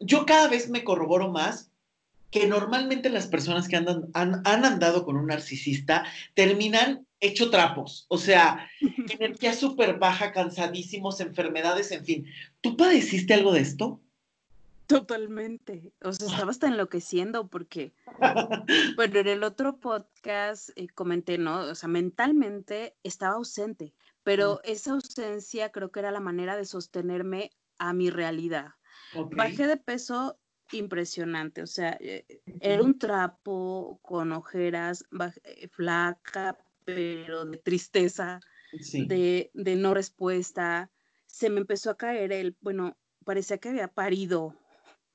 [0.00, 1.70] yo cada vez me corroboro más
[2.30, 8.18] que normalmente las personas que andan, han, andado con un narcisista terminan hecho trapos, o
[8.18, 8.68] sea,
[9.10, 12.26] energía súper baja, cansadísimos, enfermedades, en fin.
[12.60, 14.00] ¿Tú padeciste algo de esto?
[14.90, 15.92] Totalmente.
[16.02, 17.94] O sea, estaba hasta enloqueciendo porque,
[18.96, 21.60] bueno, en el otro podcast eh, comenté, ¿no?
[21.60, 27.50] O sea, mentalmente estaba ausente, pero esa ausencia creo que era la manera de sostenerme
[27.78, 28.74] a mi realidad.
[29.32, 30.38] Bajé de peso
[30.72, 32.24] impresionante, o sea, eh,
[32.60, 35.04] era un trapo con ojeras,
[35.44, 38.40] eh, flaca, pero de tristeza,
[38.92, 40.90] de, no respuesta.
[41.26, 44.56] Se me empezó a caer el, bueno, parecía que había parido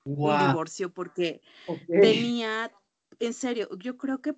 [0.06, 1.42] un divorcio porque
[1.88, 2.72] tenía,
[3.20, 4.36] en serio, yo creo que,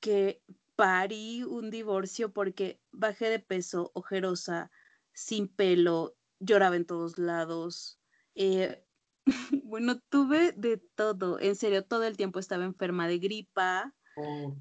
[0.00, 0.42] que
[0.76, 4.70] parí un divorcio porque bajé de peso, ojerosa,
[5.12, 7.98] sin pelo, lloraba en todos lados.
[8.34, 8.84] Eh,
[9.64, 13.94] bueno, tuve de todo, en serio, todo el tiempo estaba enferma de gripa,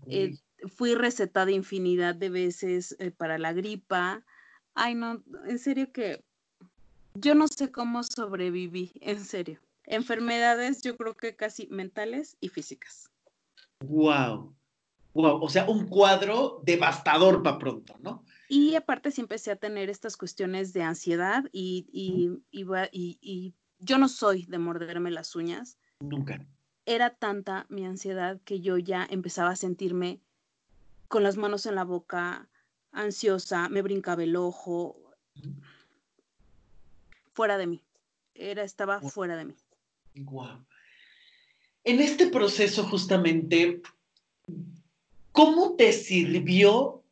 [0.08, 0.38] eh,
[0.76, 4.26] fui recetada infinidad de veces eh, para la gripa.
[4.74, 6.24] Ay, no, en serio que
[7.14, 9.60] yo no sé cómo sobreviví, en serio.
[9.92, 13.12] Enfermedades, yo creo que casi mentales y físicas.
[13.82, 14.56] Wow.
[15.14, 18.24] Wow, o sea, un cuadro devastador para pronto, ¿no?
[18.48, 24.08] Y aparte sí empecé a tener estas cuestiones de ansiedad y, y, y, yo no
[24.08, 25.78] soy de morderme las uñas.
[26.00, 26.46] Nunca.
[26.86, 30.22] Era tanta mi ansiedad que yo ya empezaba a sentirme
[31.10, 32.48] con las manos en la boca,
[32.94, 34.98] ansiosa, me brincaba el ojo,
[37.34, 37.84] fuera de mí.
[38.34, 39.56] Era, estaba fuera de mí.
[40.16, 40.66] Wow.
[41.84, 43.82] En este proceso justamente,
[45.32, 47.04] ¿cómo te sirvió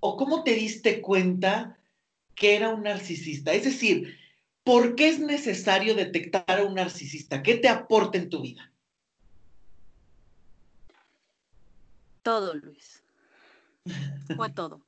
[0.00, 1.78] o cómo te diste cuenta
[2.34, 3.52] que era un narcisista?
[3.52, 4.18] Es decir,
[4.62, 7.42] ¿por qué es necesario detectar a un narcisista?
[7.42, 8.70] ¿Qué te aporta en tu vida?
[12.22, 13.02] Todo, Luis.
[14.36, 14.86] Fue todo.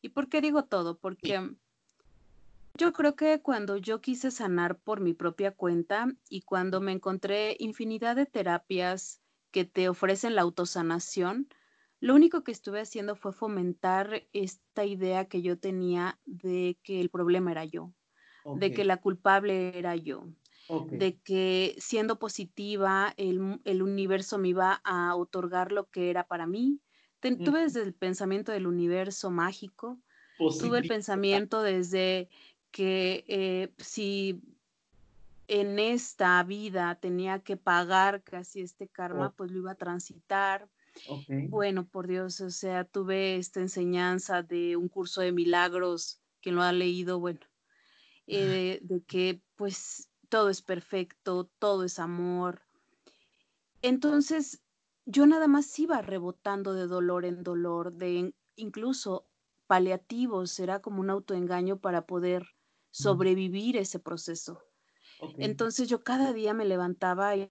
[0.00, 0.98] ¿Y por qué digo todo?
[0.98, 1.50] Porque
[2.78, 7.56] yo creo que cuando yo quise sanar por mi propia cuenta y cuando me encontré
[7.58, 11.48] infinidad de terapias que te ofrecen la autosanación,
[12.00, 17.10] lo único que estuve haciendo fue fomentar esta idea que yo tenía de que el
[17.10, 17.92] problema era yo,
[18.44, 20.28] de que la culpable era yo,
[20.92, 26.80] de que siendo positiva el, universo me iba a otorgar lo que era para mí.
[27.20, 29.98] tuve desde el pensamiento del universo mágico,
[30.60, 32.28] tuve el pensamiento desde
[32.78, 34.40] que eh, si
[35.48, 40.68] en esta vida tenía que pagar casi este karma, pues lo iba a transitar.
[41.48, 46.62] Bueno, por Dios, o sea, tuve esta enseñanza de un curso de milagros, quien lo
[46.62, 47.40] ha leído, bueno,
[48.28, 52.62] eh, de, que pues todo es perfecto, todo es amor.
[53.82, 54.62] Entonces,
[55.04, 59.26] yo nada más iba rebotando de dolor en dolor, de incluso
[59.66, 62.46] paliativos, era como un autoengaño para poder
[62.90, 64.62] sobrevivir ese proceso.
[65.38, 67.50] Entonces yo cada día me levantaba y,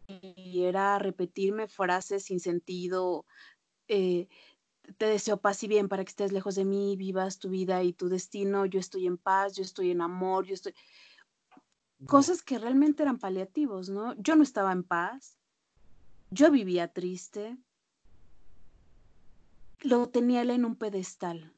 [0.63, 3.25] era repetirme frases sin sentido,
[3.87, 4.27] eh,
[4.97, 7.91] te deseo paz y bien para que estés lejos de mí, vivas tu vida y
[7.91, 10.73] tu destino, yo estoy en paz, yo estoy en amor, yo estoy...
[12.05, 14.13] Cosas que realmente eran paliativos, ¿no?
[14.21, 15.37] Yo no estaba en paz,
[16.29, 17.57] yo vivía triste,
[19.81, 21.53] lo tenía él en un pedestal.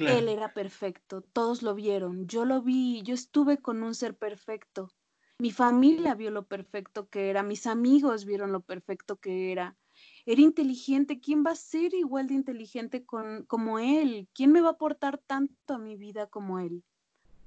[0.00, 4.90] Él era perfecto, todos lo vieron, yo lo vi, yo estuve con un ser perfecto.
[5.38, 9.76] Mi familia vio lo perfecto que era, mis amigos vieron lo perfecto que era.
[10.26, 14.28] Era inteligente, ¿quién va a ser igual de inteligente con, como él?
[14.34, 16.84] ¿Quién me va a aportar tanto a mi vida como él?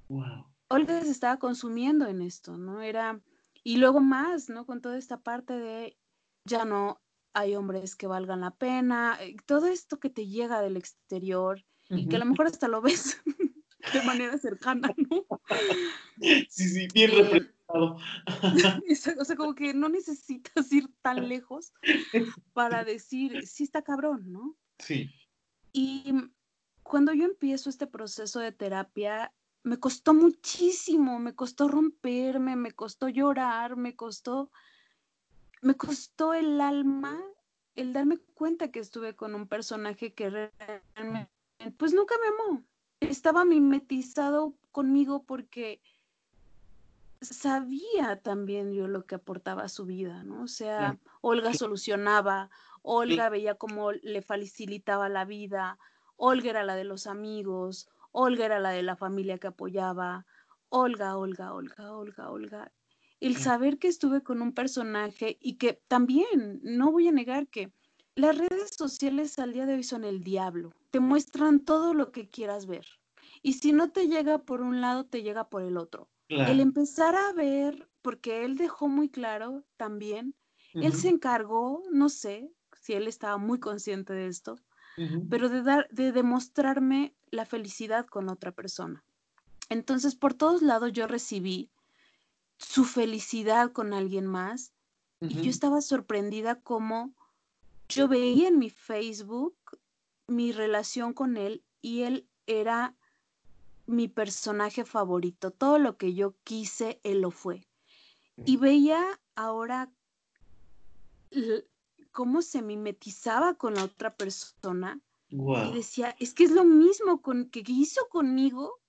[0.10, 0.46] Wow.
[0.70, 2.82] Olga se estaba consumiendo en esto, ¿no?
[2.82, 3.22] Era,
[3.64, 4.66] y luego más, ¿no?
[4.66, 5.98] Con toda esta parte de
[6.46, 7.00] ya no
[7.34, 12.08] hay hombres que valgan la pena, eh, todo esto que te llega del exterior, y
[12.08, 13.22] que a lo mejor hasta lo ves
[13.94, 15.26] de manera cercana, ¿no?
[16.50, 17.98] Sí, sí, bien representado.
[19.20, 21.74] o sea, como que no necesitas ir tan lejos
[22.54, 24.56] para decir, sí está cabrón, ¿no?
[24.80, 25.10] Sí.
[25.74, 26.14] Y
[26.84, 33.10] cuando yo empiezo este proceso de terapia, me costó muchísimo, me costó romperme, me costó
[33.10, 34.52] llorar, me costó,
[35.62, 37.22] me costó el alma
[37.76, 41.32] el darme cuenta que estuve con un personaje que realmente
[41.78, 42.64] pues nunca me amó.
[43.00, 45.82] Estaba mimetizado conmigo porque
[47.22, 50.44] sabía también yo lo que aportaba a su vida, ¿no?
[50.44, 52.50] O sea, Olga solucionaba,
[52.82, 55.78] Olga veía cómo le facilitaba la vida,
[56.16, 60.26] Olga era la de los amigos, Olga era la de la familia que apoyaba,
[60.70, 62.72] Olga, Olga, Olga, Olga, Olga.
[63.20, 67.72] El saber que estuve con un personaje y que también, no voy a negar que
[68.22, 70.74] las redes sociales al día de hoy son el diablo.
[70.92, 72.86] Te muestran todo lo que quieras ver.
[73.42, 76.08] Y si no te llega por un lado, te llega por el otro.
[76.30, 80.34] El empezar a ver, porque él dejó muy claro también,
[80.74, 82.50] él se encargó, no sé
[82.82, 84.56] si él estaba muy consciente de esto,
[85.30, 89.04] pero de, dar, de demostrarme la felicidad con otra persona.
[89.68, 91.70] Entonces, por todos lados yo recibí
[92.58, 94.74] su felicidad con alguien más
[95.20, 97.14] y yo estaba sorprendida como
[97.92, 99.56] yo veía en mi Facebook
[100.28, 102.96] mi relación con él y él era
[103.86, 105.52] mi personaje favorito.
[105.52, 107.68] Todo lo que yo quise, él lo fue.
[108.46, 109.92] Y veía ahora
[112.12, 115.00] cómo se mimetizaba con la otra persona.
[115.30, 118.82] Y decía, es que es lo mismo con, que hizo conmigo,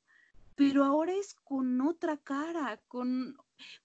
[0.57, 3.37] pero ahora es con otra cara, con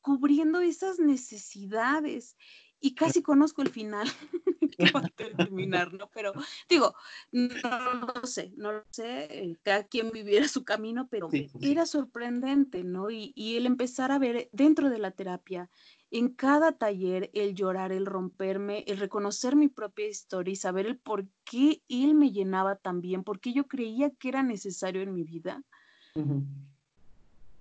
[0.01, 2.35] cubriendo esas necesidades
[2.79, 4.07] y casi conozco el final
[4.77, 6.09] que va a terminar, ¿no?
[6.13, 6.33] Pero
[6.69, 6.95] digo,
[7.31, 11.29] no lo sé, no lo sé, eh, cada quien viviera su camino, pero
[11.61, 13.09] era sorprendente, ¿no?
[13.09, 15.69] Y, y, el empezar a ver dentro de la terapia
[16.11, 20.97] en cada taller, el llorar, el romperme, el reconocer mi propia historia y saber el
[20.97, 25.13] por qué él me llenaba tan bien, por qué yo creía que era necesario en
[25.13, 25.63] mi vida.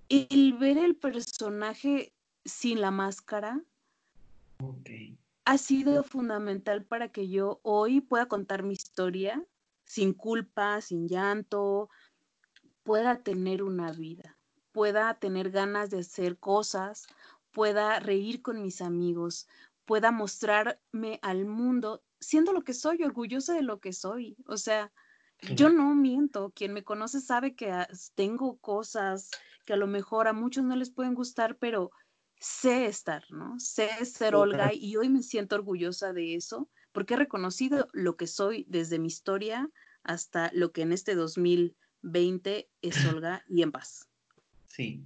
[0.09, 2.13] El ver el personaje
[2.45, 3.61] sin la máscara
[5.47, 9.41] ha sido fundamental para que yo hoy pueda contar mi historia
[9.85, 11.89] sin culpa, sin llanto,
[12.83, 14.37] pueda tener una vida,
[14.73, 17.07] pueda tener ganas de hacer cosas,
[17.51, 19.47] pueda reír con mis amigos,
[19.85, 24.35] pueda mostrarme al mundo siendo lo que soy, orgullosa de lo que soy.
[24.47, 24.91] O sea,
[25.55, 27.73] yo no miento, quien me conoce sabe que
[28.15, 29.31] tengo cosas
[29.65, 31.91] que a lo mejor a muchos no les pueden gustar, pero
[32.39, 33.59] sé estar, ¿no?
[33.59, 38.27] Sé ser Olga y hoy me siento orgullosa de eso porque he reconocido lo que
[38.27, 39.69] soy desde mi historia
[40.03, 44.07] hasta lo que en este 2020 es Olga y en paz.
[44.67, 45.03] Sí.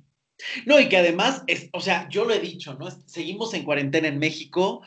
[0.66, 2.90] No, y que además, es, o sea, yo lo he dicho, ¿no?
[3.06, 4.82] Seguimos en cuarentena en México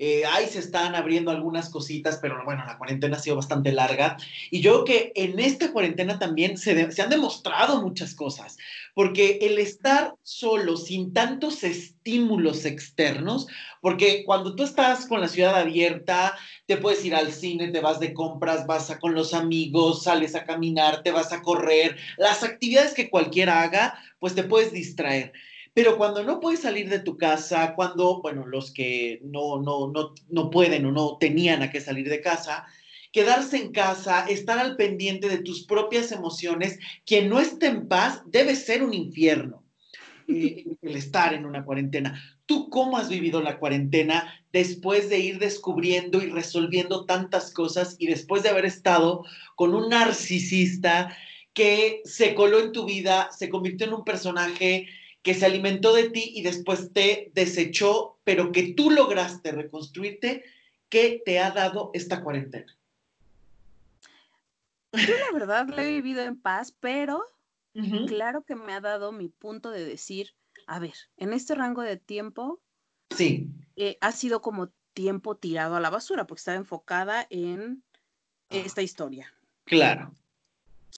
[0.00, 4.16] eh, ahí se están abriendo algunas cositas, pero bueno, la cuarentena ha sido bastante larga.
[4.48, 8.56] Y yo creo que en esta cuarentena también se, han demostrado muchas cosas,
[8.94, 13.48] porque el estar solo, sin tantos estímulos externos,
[13.80, 16.36] porque cuando tú estás con la ciudad abierta,
[16.66, 20.44] te puedes ir al cine, te vas de compras, vas con los amigos, sales a
[20.44, 25.32] caminar, te vas a correr, las actividades que cualquiera haga, pues te puedes distraer.
[25.78, 30.12] Pero cuando no puedes salir de tu casa, cuando, bueno, los que no, no, no,
[30.28, 32.66] no pueden o no tenían a qué salir de casa,
[33.12, 38.22] quedarse en casa, estar al pendiente de tus propias emociones, quien no esté en paz
[38.26, 39.62] debe ser un infierno.
[40.26, 42.20] Eh, el estar en una cuarentena.
[42.44, 48.08] ¿Tú cómo has vivido la cuarentena después de ir descubriendo y resolviendo tantas cosas y
[48.08, 49.24] después de haber estado
[49.54, 51.16] con un narcisista
[51.52, 54.88] que se coló en tu vida, se convirtió en un personaje
[55.28, 60.42] que se alimentó de ti y después te desechó, pero que tú lograste reconstruirte,
[60.88, 62.74] ¿qué te ha dado esta cuarentena?
[64.94, 67.22] Yo la verdad la he vivido en paz, pero
[68.06, 70.32] claro que me ha dado mi punto de decir,
[70.66, 72.58] a ver, en este rango de tiempo,
[73.14, 73.50] sí.
[73.76, 77.82] Eh, ha sido como tiempo tirado a la basura, porque estaba enfocada en
[78.48, 79.30] esta historia.
[79.64, 80.10] Claro.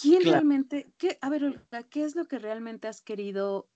[0.00, 1.60] ¿Quién realmente, qué, a ver,
[1.90, 3.66] qué es lo que realmente has querido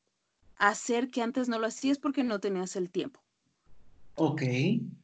[0.57, 3.21] hacer que antes no lo hacías porque no tenías el tiempo.
[4.17, 4.43] Ok.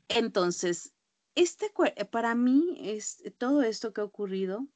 [0.08, 0.92] Entonces,
[1.34, 4.66] este, eh, para mí, es, todo esto que ha ocurrido,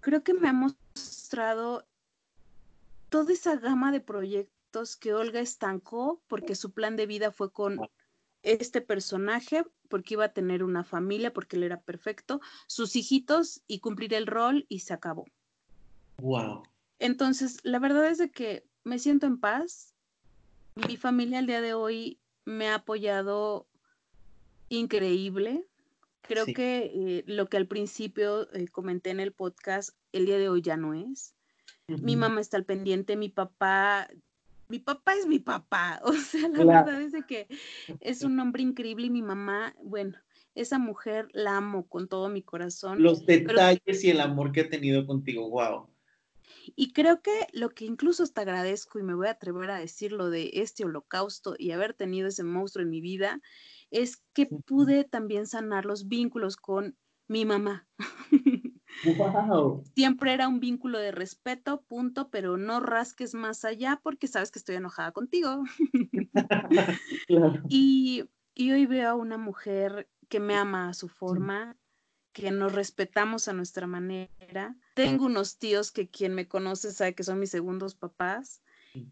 [0.00, 1.86] creo que me ha mostrado
[3.08, 7.80] toda esa gama de proyectos que Olga estancó porque su plan de vida fue con
[8.42, 13.78] este personaje, porque iba a tener una familia, porque él era perfecto, sus hijitos y
[13.78, 15.24] cumplir el rol y se acabó.
[16.18, 16.64] Wow.
[16.98, 19.94] Entonces, la verdad es de que me siento en paz.
[20.86, 23.66] Mi familia al día de hoy me ha apoyado
[24.68, 25.66] increíble.
[26.22, 30.48] Creo que eh, lo que al principio eh, comenté en el podcast, el día de
[30.48, 31.34] hoy ya no es.
[31.86, 34.08] Mi mamá está al pendiente, mi papá,
[34.68, 36.00] mi papá es mi papá.
[36.04, 37.46] O sea, la verdad es que
[38.00, 40.16] es un hombre increíble y mi mamá, bueno,
[40.54, 43.02] esa mujer la amo con todo mi corazón.
[43.02, 45.88] Los detalles y el amor que ha tenido contigo, wow.
[46.76, 50.30] Y creo que lo que incluso hasta agradezco y me voy a atrever a decirlo
[50.30, 53.40] de este holocausto y haber tenido ese monstruo en mi vida,
[53.90, 56.96] es que pude también sanar los vínculos con
[57.28, 57.88] mi mamá.
[59.94, 64.58] Siempre era un vínculo de respeto, punto, pero no rasques más allá porque sabes que
[64.58, 65.64] estoy enojada contigo.
[67.68, 71.76] y, y, hoy veo a una mujer que me ama a su forma,
[72.34, 74.76] que nos respetamos a nuestra manera.
[74.94, 78.60] Tengo unos tíos que quien me conoce sabe que son mis segundos papás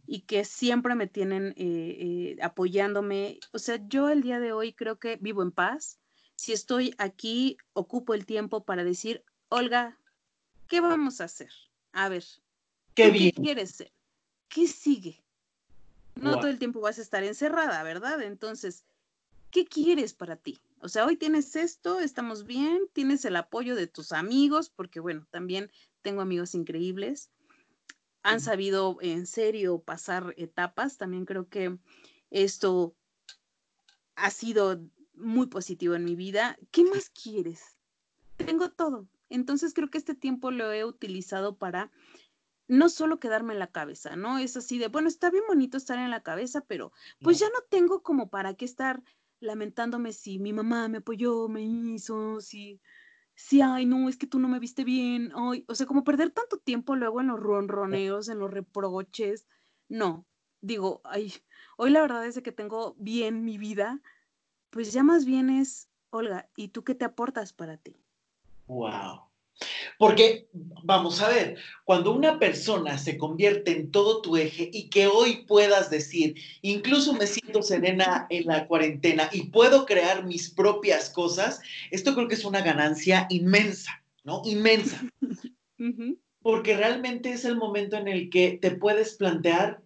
[0.07, 3.39] y que siempre me tienen eh, eh, apoyándome.
[3.53, 5.99] O sea, yo el día de hoy creo que vivo en paz.
[6.35, 9.97] Si estoy aquí, ocupo el tiempo para decir, Olga,
[10.66, 11.53] ¿qué vamos a hacer?
[11.93, 12.25] A ver,
[12.95, 13.93] ¿qué, quieres ser?
[14.49, 15.23] ¿Qué sigue?
[16.16, 18.20] No todo el tiempo vas a estar encerrada, ¿verdad?
[18.23, 18.85] Entonces,
[19.53, 20.61] ¿qué quieres para ti?
[20.81, 25.29] O sea, hoy tienes esto, estamos bien, tienes el apoyo de tus amigos, porque bueno,
[25.31, 27.31] también tengo amigos increíbles.
[28.25, 30.97] Han sabido en serio pasar etapas.
[30.97, 31.79] También creo que
[32.31, 32.97] esto
[34.17, 34.81] ha sido
[35.15, 36.57] muy positivo en mi vida.
[36.71, 37.77] ¿Qué más quieres?
[38.37, 39.07] Tengo todo.
[39.29, 41.91] Entonces creo que este tiempo lo he utilizado para
[42.69, 44.39] no solo quedarme en la cabeza, ¿no?
[44.39, 47.61] Es así de, bueno, está bien bonito estar en la cabeza, pero pues ya no
[47.69, 49.03] tengo como para qué estar
[49.43, 52.80] lamentándome si mi mamá me apoyó, me hizo, si,
[53.34, 56.30] si, ay, no, es que tú no me viste bien, ay, o sea, como perder
[56.30, 59.47] tanto tiempo luego en los ronroneos, en los reproches,
[59.88, 60.26] no.
[60.61, 61.34] digo, ay,
[61.76, 64.01] hoy la verdad es que tengo bien mi vida,
[64.70, 67.97] pues ya más bien es, Olga, ¿y tú qué te aportas para ti?
[68.68, 69.32] Wow.
[69.99, 75.07] Porque, vamos a ver, cuando una persona se convierte en todo tu eje y que
[75.07, 81.11] hoy puedas decir, incluso me siento serena en la cuarentena y puedo crear mis propias
[81.11, 84.43] cosas, esto creo que es una ganancia inmensa, ¿no?
[84.45, 85.01] Inmensa.
[86.43, 89.81] Porque realmente es el momento en el que te puedes plantear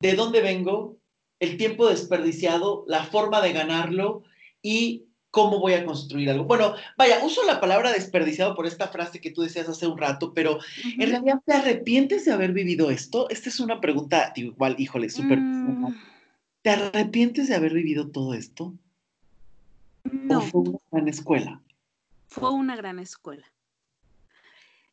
[0.00, 0.96] de dónde vengo,
[1.38, 4.22] el tiempo desperdiciado, la forma de ganarlo
[4.62, 5.05] y
[5.36, 6.44] cómo voy a construir algo.
[6.44, 10.32] Bueno, vaya, uso la palabra desperdiciado por esta frase que tú decías hace un rato,
[10.32, 13.28] pero en realidad, ¿te arrepientes de haber vivido esto?
[13.28, 15.38] Esta es una pregunta igual, híjole, súper...
[15.38, 15.94] Mm.
[16.62, 18.72] ¿Te arrepientes de haber vivido todo esto?
[20.04, 20.40] No.
[20.40, 21.62] fue una gran escuela?
[22.28, 23.44] Fue una gran escuela.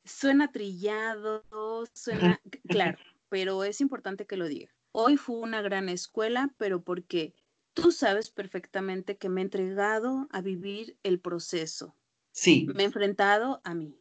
[0.04, 1.46] Suena trillado,
[1.94, 2.98] suena, claro,
[3.30, 4.68] pero es importante que lo diga.
[4.92, 7.34] Hoy fue una gran escuela, pero porque
[7.74, 11.96] Tú sabes perfectamente que me he entregado a vivir el proceso.
[12.32, 12.68] Sí.
[12.74, 13.98] Me he enfrentado a mí.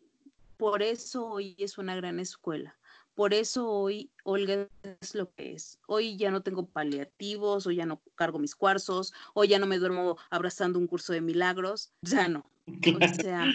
[0.56, 2.76] Por eso hoy es una gran escuela.
[3.14, 4.68] Por eso hoy Olga
[5.00, 5.78] es lo que es.
[5.86, 9.78] Hoy ya no tengo paliativos, hoy ya no cargo mis cuarzos, hoy ya no me
[9.78, 11.92] duermo abrazando un curso de milagros.
[12.00, 12.46] Ya no.
[12.66, 13.46] O sea,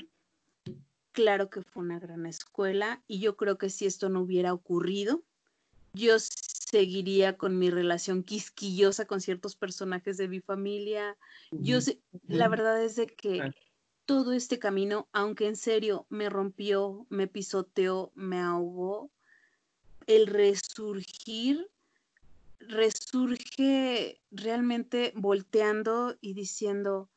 [1.11, 5.23] claro que fue una gran escuela y yo creo que si esto no hubiera ocurrido,
[5.97, 11.17] yo seguiría con mi relación quisquillosa con ciertos personajes de mi familia.
[11.51, 13.51] Yo sé, la verdad es de que
[14.05, 19.11] todo este camino, aunque en serio me rompió, me pisoteó, me ahogó,
[20.07, 21.69] el resurgir
[22.59, 27.09] resurge realmente volteando y diciendo,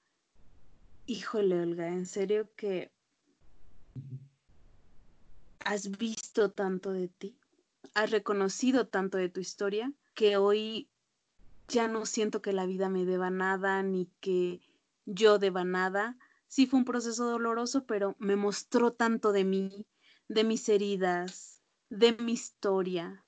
[1.06, 2.92] híjole Olga, en serio que
[5.64, 7.39] has visto tanto de ti
[7.94, 10.88] has reconocido tanto de tu historia que hoy
[11.68, 14.60] ya no siento que la vida me deba nada ni que
[15.06, 16.16] yo deba nada.
[16.48, 19.86] Sí fue un proceso doloroso, pero me mostró tanto de mí,
[20.28, 21.60] de mis heridas,
[21.90, 23.24] de mi historia,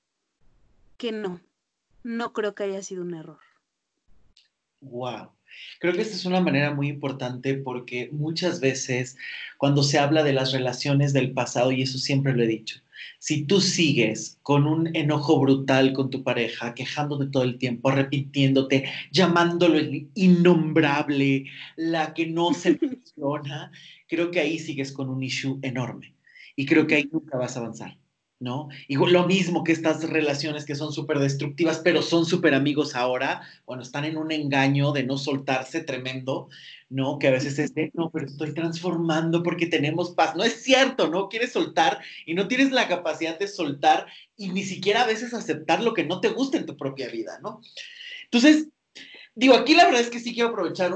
[0.97, 1.39] que no,
[2.03, 3.39] no creo que haya sido un error.
[4.81, 5.31] Wow.
[5.79, 9.17] Creo que esta es una manera muy importante porque muchas veces
[9.57, 12.82] cuando se habla de las relaciones del pasado, y eso siempre lo he dicho,
[13.19, 18.85] si tú sigues con un enojo brutal con tu pareja, quejándote todo el tiempo, repitiéndote,
[19.11, 19.79] llamándolo
[20.15, 23.71] innombrable, la que no se funciona,
[24.07, 26.15] creo que ahí sigues con un issue enorme.
[26.55, 27.97] Y creo que ahí nunca vas a avanzar.
[28.43, 28.67] ¿No?
[28.89, 33.41] Y lo mismo que estas relaciones que son súper destructivas, pero son súper amigos ahora,
[33.65, 36.49] bueno, están en un engaño de no soltarse tremendo,
[36.89, 37.19] ¿no?
[37.19, 40.35] Que a veces es de, no, pero estoy transformando porque tenemos paz.
[40.35, 41.29] No es cierto, ¿no?
[41.29, 45.81] Quieres soltar y no tienes la capacidad de soltar y ni siquiera a veces aceptar
[45.81, 47.61] lo que no te gusta en tu propia vida, ¿no?
[48.25, 48.67] Entonces,
[49.35, 50.91] digo, aquí la verdad es que sí quiero aprovechar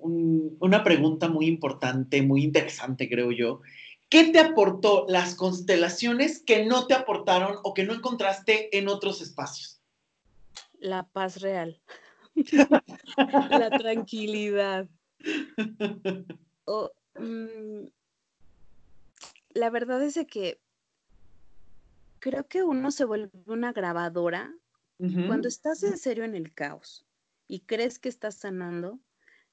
[0.00, 3.60] una pregunta muy importante, muy interesante, creo yo,
[4.08, 9.20] ¿Qué te aportó las constelaciones que no te aportaron o que no encontraste en otros
[9.20, 9.82] espacios?
[10.78, 11.80] La paz real.
[13.50, 14.88] la tranquilidad.
[17.18, 17.86] Mm,
[19.54, 20.60] la verdad es que
[22.18, 24.54] creo que uno se vuelve una grabadora
[25.26, 27.06] cuando estás en serio en el caos
[27.46, 28.98] y crees que estás sanando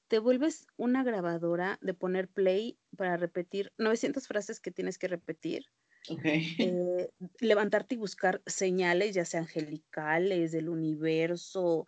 [0.08, 5.66] te vuelves una grabadora de poner play para repetir 900 frases que tienes que repetir.
[6.08, 11.86] Eh, levantarte y buscar señales, ya sean angelicales, del universo,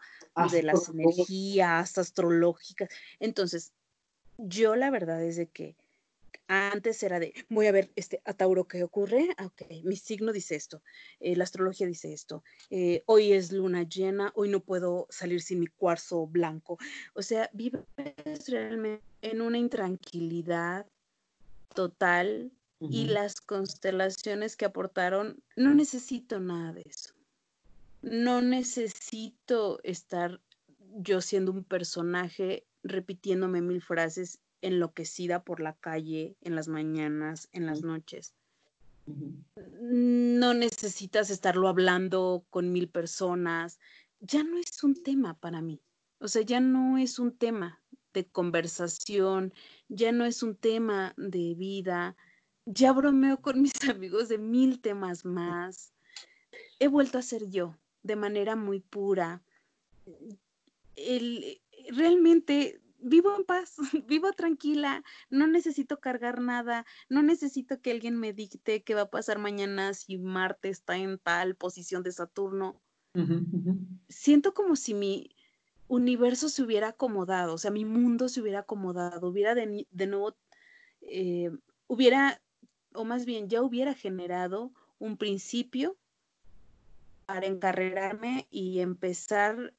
[0.51, 2.89] de las energías astrológicas.
[3.21, 3.73] Entonces,
[4.39, 5.77] yo la verdad es de que
[6.49, 9.29] antes era de, voy a ver, este, a Tauro, ¿qué ocurre?
[9.37, 10.83] Ah, ok, mi signo dice esto,
[11.21, 15.61] eh, la astrología dice esto, eh, hoy es luna llena, hoy no puedo salir sin
[15.61, 16.79] mi cuarzo blanco.
[17.15, 17.83] O sea, vives
[18.49, 20.87] realmente en una intranquilidad
[21.75, 27.15] total y las constelaciones que aportaron, no necesito nada de eso.
[28.03, 30.41] No necesito estar
[30.99, 37.67] yo siendo un personaje repitiéndome mil frases enloquecida por la calle en las mañanas, en
[37.67, 38.35] las noches.
[39.81, 43.79] No necesitas estarlo hablando con mil personas.
[44.21, 45.81] Ya no es un tema para mí.
[46.19, 47.81] O sea, ya no es un tema
[48.13, 49.53] de conversación,
[49.89, 52.17] ya no es un tema de vida.
[52.65, 55.93] Ya bromeo con mis amigos de mil temas más.
[56.79, 59.43] He vuelto a ser yo de manera muy pura.
[60.95, 63.77] El, realmente vivo en paz,
[64.07, 69.11] vivo tranquila, no necesito cargar nada, no necesito que alguien me dicte qué va a
[69.11, 72.81] pasar mañana si Marte está en tal posición de Saturno.
[74.09, 75.31] siento como si mi
[75.89, 80.37] universo se hubiera acomodado, o sea, mi mundo se hubiera acomodado, hubiera de, nuevo,
[81.03, 81.51] eh,
[81.87, 82.43] hubiera,
[82.93, 85.97] o más bien ya hubiera generado un principio
[87.25, 89.73] para encarrerarme y empezar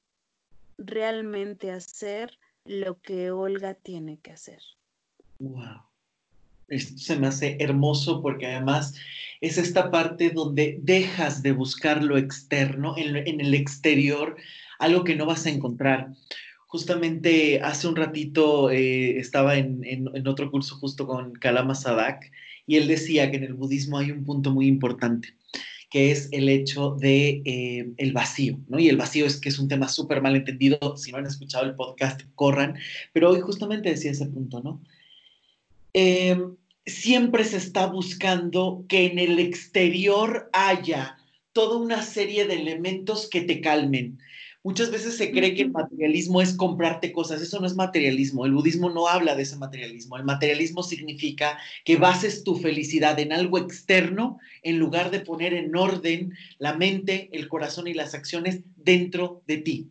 [0.78, 4.60] realmente a hacer lo que Olga tiene que hacer.
[5.40, 5.82] Wow.
[6.68, 8.96] Esto se me hace hermoso porque además
[9.40, 14.36] es esta parte donde dejas de buscar lo externo, en, el exterior,
[14.80, 16.14] algo que no vas a encontrar.
[16.68, 22.30] Justamente hace un ratito eh, estaba en, en, otro curso justo con Kalama Sadak
[22.66, 25.34] y él decía que en el budismo hay un punto muy importante
[25.90, 28.80] que es el hecho de eh, el vacío, ¿no?
[28.80, 31.66] Y el vacío es que es un tema súper mal entendido, si no han escuchado
[31.66, 32.76] el podcast, corran,
[33.14, 34.82] pero hoy justamente decía ese punto, ¿no?
[35.94, 41.18] Em, siempre se está buscando que en el exterior haya
[41.54, 44.20] toda una serie de elementos que te calmen.
[44.64, 47.42] Muchas veces se cree que el materialismo es comprarte cosas.
[47.42, 48.46] Eso no es materialismo.
[48.46, 50.18] El budismo no habla de ese materialismo.
[50.18, 55.76] El materialismo significa que bases tu felicidad en algo externo en lugar de poner en
[55.76, 59.90] orden la mente, el corazón y las acciones dentro de ti.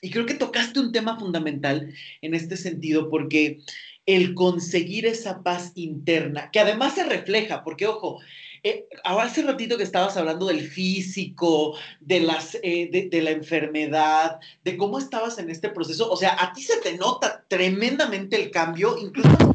[0.00, 1.92] Y creo que tocaste un tema fundamental
[2.22, 3.58] en este sentido porque
[4.06, 8.20] el conseguir esa paz interna, que además se refleja, porque ojo,
[8.62, 14.76] eh, hace ratito que estabas hablando del físico, de, las, eh, de, la enfermedad, de
[14.76, 18.96] cómo estabas en este proceso, o sea, a ti se te nota tremendamente el cambio,
[18.98, 19.54] incluso,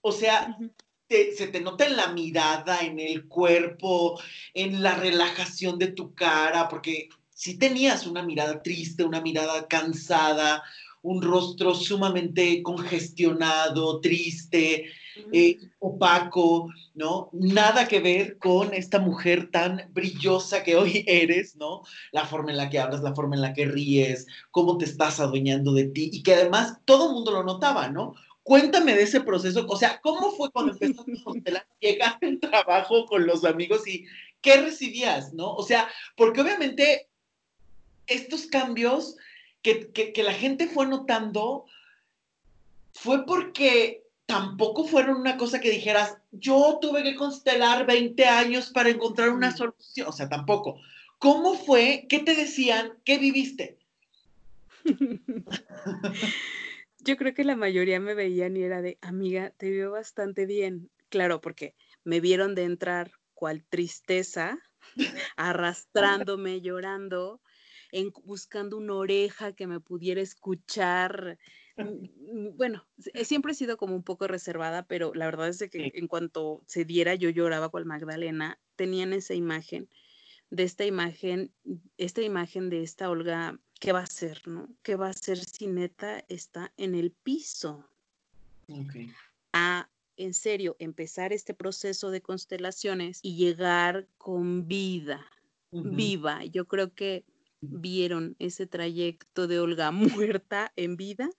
[0.00, 0.56] o sea,
[1.08, 4.20] se te nota en la mirada, en el cuerpo,
[4.54, 7.08] en la relajación de tu cara, porque
[7.38, 10.62] si tenías una mirada triste, una mirada cansada,
[11.08, 14.84] un rostro sumamente congestionado, triste,
[15.32, 17.30] eh, opaco, ¿no?
[17.32, 21.82] Nada que ver con esta mujer tan brillosa que hoy eres, ¿no?
[22.12, 25.18] La forma en la que hablas, la forma en la que ríes, cómo te estás
[25.18, 28.14] adueñando de ti y que además todo el mundo lo notaba, ¿no?
[28.42, 31.12] Cuéntame de ese proceso, o sea, ¿cómo fue cuando empezaste
[31.56, 31.66] a?
[31.80, 34.04] Llegaste al trabajo con los amigos y
[34.42, 35.54] ¿qué recibías, no?
[35.54, 37.08] O sea, porque obviamente
[38.06, 39.16] estos cambios
[39.62, 41.66] que, la gente fue notando
[42.92, 48.90] fue porque tampoco fueron una cosa que dijeras, yo tuve que constelar 20 años para
[48.90, 50.80] encontrar una solución, o sea, tampoco.
[51.18, 52.06] ¿Cómo fue?
[52.08, 52.92] ¿Qué te decían?
[53.04, 53.78] ¿Qué viviste?
[57.00, 60.90] Yo creo que la mayoría me veían y era de, amiga, te veo bastante bien.
[61.08, 64.58] Claro, porque me vieron de entrar cual tristeza,
[65.36, 67.40] arrastrándome, llorando,
[67.92, 71.38] en, buscando una oreja que me pudiera escuchar.
[71.76, 75.58] Mm, mm, bueno, eh, siempre he sido como un poco reservada, pero la verdad es
[75.70, 79.88] que en cuanto se diera yo lloraba con Magdalena, tenían esa imagen
[80.50, 81.52] de esta imagen,
[81.98, 84.68] esta imagen de esta Olga, ¿qué va a hacer, no?
[84.82, 87.88] ¿Qué va a hacer si neta está en el piso?
[89.52, 95.24] A, en serio, empezar este proceso de constelaciones y llegar con vida,
[95.70, 96.44] viva.
[96.46, 97.24] Yo creo que
[97.60, 99.90] vieron ese trayecto de Olga
[100.30, 101.30] muerta en vida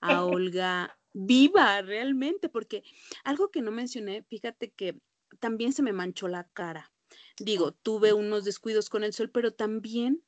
[0.00, 2.82] a Olga viva realmente, porque
[3.24, 5.00] algo que no mencioné, fíjate que
[5.38, 6.90] también se me manchó la cara.
[7.38, 10.22] Digo, tuve unos descuidos con el sol, pero también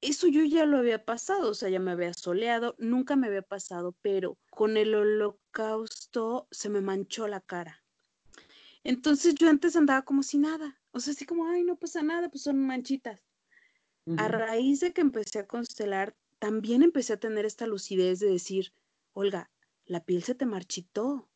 [0.00, 3.42] eso yo ya lo había pasado, o sea, ya me había soleado, nunca me había
[3.42, 7.82] pasado, pero con el holocausto se me manchó la cara.
[8.84, 12.28] Entonces yo antes andaba como si nada, o sea, así como, ay, no pasa nada,
[12.28, 13.27] pues son manchitas.
[14.16, 18.72] A raíz de que empecé a constelar, también empecé a tener esta lucidez de decir,
[19.12, 19.50] Olga,
[19.86, 21.28] la piel se te marchitó,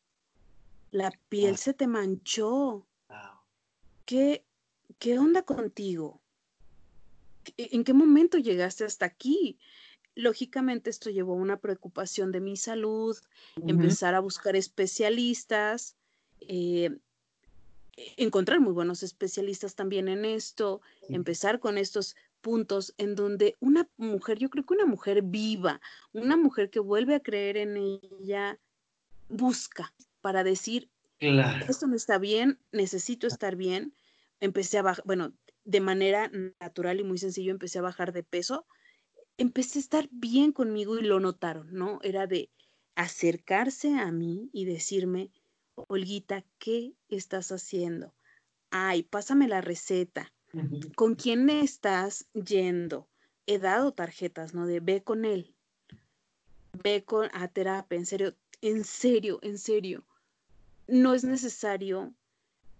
[0.91, 2.85] la piel se te manchó.
[4.05, 4.45] ¿Qué,
[4.99, 6.21] ¿Qué onda contigo?
[7.57, 9.57] ¿En qué momento llegaste hasta aquí?
[10.15, 13.17] Lógicamente esto llevó a una preocupación de mi salud,
[13.67, 15.95] empezar a buscar especialistas,
[16.41, 16.95] eh,
[18.17, 24.37] encontrar muy buenos especialistas también en esto, empezar con estos puntos en donde una mujer,
[24.37, 25.81] yo creo que una mujer viva,
[26.11, 28.59] una mujer que vuelve a creer en ella,
[29.29, 30.89] busca para decir,
[31.19, 33.93] esto no está bien, necesito estar bien.
[34.41, 35.33] Empecé a bajar, bueno,
[35.63, 36.29] de manera
[36.59, 38.67] natural y muy sencillo, empecé a bajar de peso.
[39.37, 41.99] Empecé a estar bien conmigo y lo notaron, ¿no?
[42.03, 42.49] Era de
[42.95, 45.31] acercarse a mí y decirme,
[45.75, 48.13] Olguita, ¿qué estás haciendo?
[48.69, 50.33] Ay, pásame la receta
[50.95, 53.07] ¿Con quién estás yendo?
[53.45, 54.65] He dado tarjetas, ¿no?
[54.67, 55.55] De ve con él.
[56.83, 60.05] Ve con a terapia, en serio, en serio, en serio.
[60.87, 62.13] No es necesario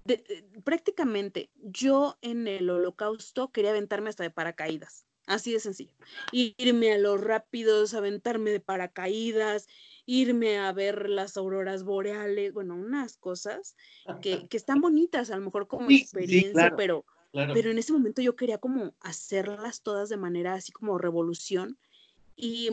[0.06, 5.94] eh, prácticamente yo en el holocausto quería aventarme hasta de paracaídas, así de sencillo.
[6.32, 9.68] Irme a los rápidos, aventarme de paracaídas,
[10.06, 13.78] irme a ver las auroras boreales, bueno, unas cosas
[14.22, 18.60] que, están bonitas a lo mejor como experiencia, pero, pero en ese momento yo quería
[18.60, 21.78] como hacerlas todas de manera así como revolución.
[22.36, 22.70] Y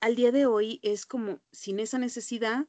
[0.00, 2.66] al día de hoy es como sin esa necesidad,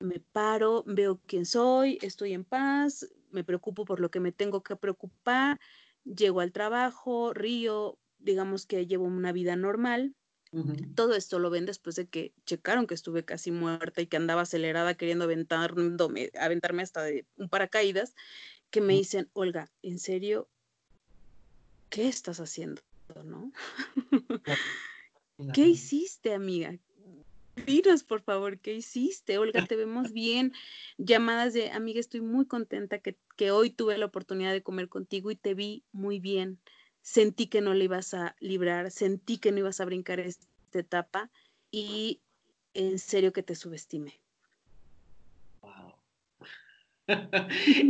[0.00, 4.62] me paro, veo quién soy, estoy en paz, me preocupo por lo que me tengo
[4.62, 5.60] que preocupar,
[6.04, 10.14] llego al trabajo, río, digamos que llevo una vida normal.
[10.96, 14.42] Todo esto lo ven después de que checaron que estuve casi muerta y que andaba
[14.42, 15.96] acelerada queriendo aventarme,
[16.40, 18.16] aventarme hasta de un paracaídas,
[18.70, 20.48] que me dicen, Olga, ¿en serio?
[21.88, 22.82] ¿Qué estás haciendo?
[23.24, 23.52] ¿No?
[25.54, 26.78] ¿Qué hiciste, amiga?
[27.66, 29.38] Dinos, por favor, ¿qué hiciste?
[29.38, 30.52] Olga, te vemos bien.
[30.98, 35.30] Llamadas de, amiga, estoy muy contenta que, que hoy tuve la oportunidad de comer contigo
[35.30, 36.58] y te vi muy bien.
[37.02, 41.30] Sentí que no le ibas a librar, sentí que no ibas a brincar esta etapa
[41.70, 42.20] y
[42.74, 44.20] en serio que te subestimé.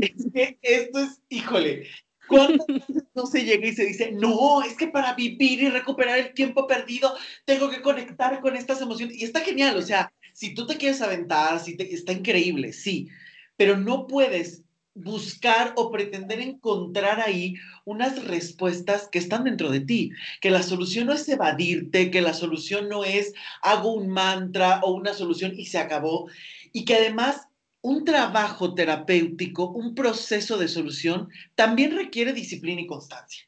[0.01, 1.87] Es que esto es, híjole,
[2.31, 6.17] ¿Cuántas veces no se llega y se dice, no, es que para vivir y recuperar
[6.17, 7.13] el tiempo perdido
[7.45, 9.17] tengo que conectar con estas emociones?
[9.17, 13.09] Y está genial, o sea, si tú te quieres aventar, si te, está increíble, sí,
[13.57, 14.63] pero no puedes
[14.95, 17.55] buscar o pretender encontrar ahí
[17.85, 22.35] unas respuestas que están dentro de ti, que la solución no es evadirte, que la
[22.35, 26.29] solución no es hago un mantra o una solución y se acabó,
[26.73, 27.49] y que además
[27.83, 33.45] un trabajo terapéutico, un proceso de solución, también requiere disciplina y constancia.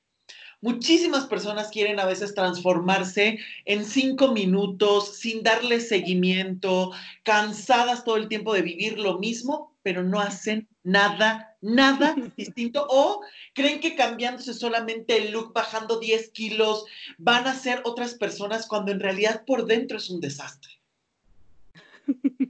[0.62, 6.92] Muchísimas personas quieren a veces transformarse en cinco minutos sin darle seguimiento,
[7.24, 12.86] cansadas todo el tiempo de vivir lo mismo, pero no hacen nada, nada distinto.
[12.88, 13.22] O
[13.54, 16.84] creen que cambiándose solamente el look, bajando 10 kilos,
[17.18, 20.81] van a ser otras personas cuando en realidad por dentro es un desastre.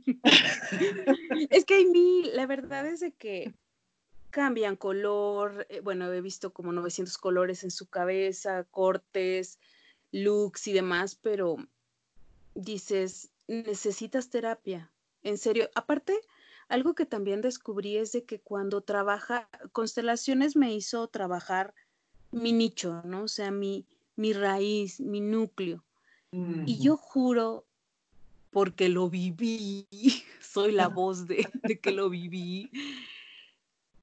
[1.50, 3.54] es que en mí, la verdad es de que
[4.30, 9.58] cambian color, eh, bueno, he visto como 900 colores en su cabeza, cortes,
[10.10, 11.56] looks y demás, pero
[12.54, 14.90] dices, necesitas terapia,
[15.22, 15.70] en serio.
[15.74, 16.18] Aparte,
[16.68, 21.74] algo que también descubrí es de que cuando trabaja, Constelaciones me hizo trabajar
[22.30, 23.24] mi nicho, ¿no?
[23.24, 23.86] O sea, mi,
[24.16, 25.84] mi raíz, mi núcleo.
[26.64, 27.66] Y yo juro
[28.52, 29.88] porque lo viví,
[30.40, 31.48] soy la voz de,
[31.82, 32.70] que lo viví.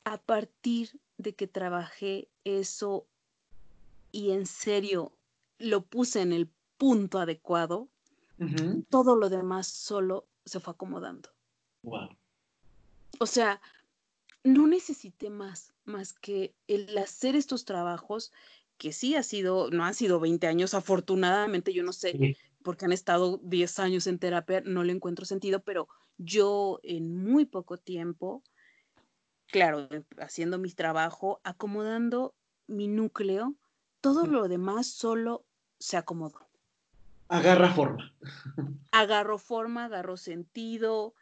[0.03, 3.05] A partir de que trabajé eso
[4.11, 5.13] y en serio
[5.59, 7.87] lo puse en el punto adecuado,
[8.89, 11.29] todo lo demás solo se fue acomodando.
[11.83, 12.09] Wow.
[13.19, 13.61] O sea,
[14.45, 18.31] no necesité más, más que el hacer estos trabajos,
[18.77, 22.91] que sí ha sido, no han sido 20 años, afortunadamente, yo no sé porque han
[22.91, 25.87] estado 10 años en terapia, no le encuentro sentido, pero
[26.17, 28.43] yo en muy poco tiempo,
[29.47, 29.87] claro,
[30.17, 32.35] haciendo mi trabajo, acomodando
[32.67, 33.55] mi núcleo,
[34.01, 35.45] todo lo demás solo
[35.79, 36.47] se acomodó.
[37.29, 38.13] Agarra forma.
[38.91, 41.13] Agarró forma, agarró sentido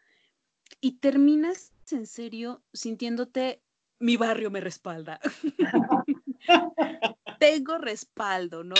[0.80, 3.62] y terminas en serio sintiéndote,
[4.00, 5.20] mi barrio me respalda.
[7.40, 8.76] Tengo respaldo, ¿no?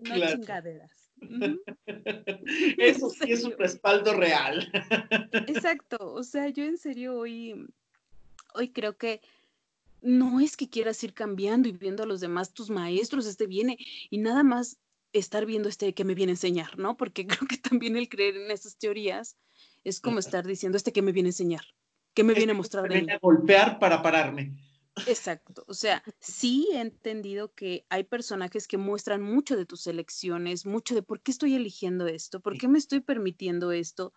[0.00, 1.03] No chingaderas.
[2.78, 4.70] Eso sí es un respaldo real.
[5.46, 7.66] Exacto, o sea, yo en serio hoy,
[8.54, 9.20] hoy creo que
[10.00, 13.78] no es que quieras ir cambiando y viendo a los demás, tus maestros, este viene,
[14.10, 14.78] y nada más
[15.14, 16.96] estar viendo este que me viene a enseñar, ¿no?
[16.96, 19.36] Porque creo que también el creer en esas teorías
[19.82, 21.64] es como estar diciendo este que me viene a enseñar,
[22.14, 23.10] que me viene a mostrar de mí.
[23.10, 24.52] a golpear para pararme.
[25.06, 30.66] Exacto, o sea, sí he entendido que hay personajes que muestran mucho de tus elecciones,
[30.66, 34.12] mucho de por qué estoy eligiendo esto, por qué me estoy permitiendo esto,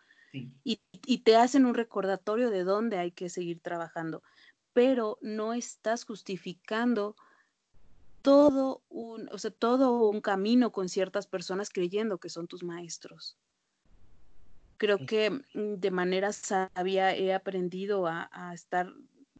[0.64, 0.80] y,
[1.20, 4.22] te hacen un recordatorio de dónde hay que seguir trabajando,
[4.74, 7.16] pero no estás justificando
[8.22, 13.38] todo un, o sea, todo un camino con ciertas personas creyendo que son tus maestros.
[14.78, 18.94] Creo que de manera sabia he aprendido a, a estar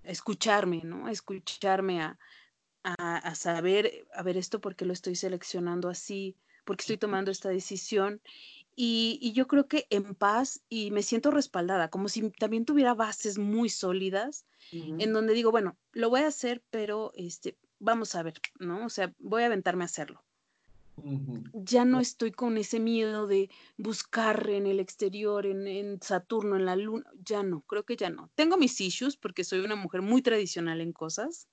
[0.04, 1.10] escucharme, ¿no?
[1.10, 2.20] Escucharme a,
[2.84, 8.22] a, saber, a ver esto porque lo estoy seleccionando así, porque estoy tomando esta decisión.
[8.76, 13.39] Y, yo creo que en paz y me siento respaldada, como si también tuviera bases
[13.39, 18.36] muy sólidas, en donde digo, bueno, lo voy a hacer, pero este, vamos a ver,
[18.60, 18.86] ¿no?
[18.86, 20.24] O sea, voy a aventarme a hacerlo.
[21.54, 26.76] Ya no estoy con ese miedo de buscar en el exterior, en, Saturno, en la
[26.76, 27.06] Luna.
[27.24, 28.32] Ya no, creo que ya no.
[28.36, 31.48] Tengo mis issues porque soy una mujer muy tradicional en cosas.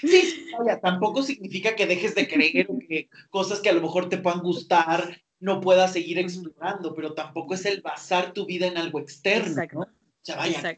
[0.00, 0.46] Sí,
[0.82, 5.22] tampoco significa que dejes de creer que cosas que a lo mejor te puedan gustar
[5.38, 9.80] no puedas seguir explorando, pero tampoco es el basar tu vida en algo externo, ¿no?
[9.80, 9.88] O
[10.22, 10.76] sea, vaya,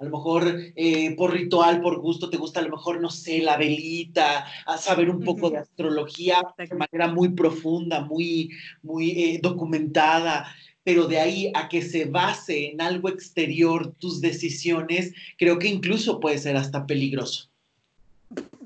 [0.00, 3.40] a lo mejor eh, por ritual, por gusto, te gusta a lo mejor, no sé,
[3.42, 8.50] la velita, a saber un poco de astrología de manera muy profunda, muy,
[8.82, 10.48] muy eh, documentada,
[10.84, 16.18] pero de ahí a que se base en algo exterior tus decisiones, creo que incluso
[16.18, 17.50] puede ser hasta peligroso.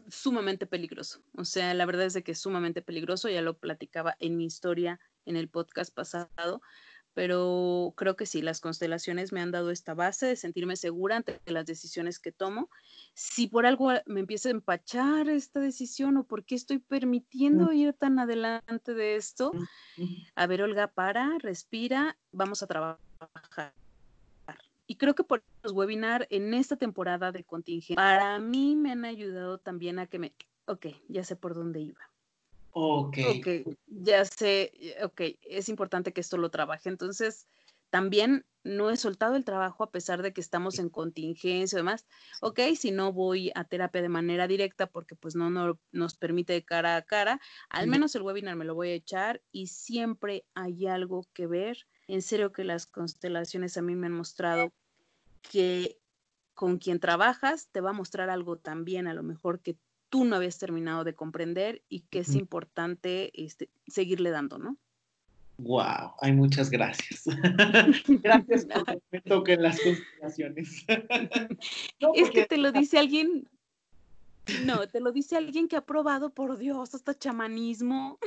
[0.09, 1.19] Sumamente peligroso.
[1.37, 4.45] O sea, la verdad es de que es sumamente peligroso, ya lo platicaba en mi
[4.45, 6.63] historia en el podcast pasado,
[7.15, 11.41] pero creo que sí, las constelaciones me han dado esta base de sentirme segura ante
[11.47, 12.69] las decisiones que tomo.
[13.15, 17.93] Si por algo me empieza a empachar esta decisión o por qué estoy permitiendo ir
[17.95, 19.53] tan adelante de esto,
[20.35, 23.73] a ver, Olga, para, respira, vamos a trabajar.
[24.87, 29.05] Y creo que por los webinars en esta temporada de contingencia, para mí me han
[29.05, 30.35] ayudado también a que me,
[30.67, 32.14] ok, ya sé por dónde iba
[32.77, 33.19] Ok.
[33.31, 34.73] Ok, ya sé,
[35.03, 36.89] ok, es importante que esto lo trabaje.
[36.89, 37.47] Entonces,
[37.91, 42.07] también no he soltado el trabajo a pesar de que estamos en contingencia y demás.
[42.41, 46.55] Ok, si no voy a terapia de manera directa porque pues no, no nos permite
[46.55, 50.45] de cara a cara, al menos el webinar me lo voy a echar y siempre
[50.55, 51.87] hay algo que ver.
[52.09, 54.73] En serio que las constelaciones a mí me han mostrado
[55.43, 56.01] que
[56.55, 59.77] con quien trabajas te va a mostrar algo también a lo mejor que
[60.15, 64.77] tú no habías terminado de comprender y que es importante este, seguirle dando, ¿no?
[65.59, 67.25] Wow, hay muchas gracias.
[68.23, 70.87] gracias por que me toquen las constelaciones.
[72.15, 73.49] es que te lo dice alguien,
[74.65, 78.21] no, te lo dice alguien que ha probado, por Dios, hasta chamanismo.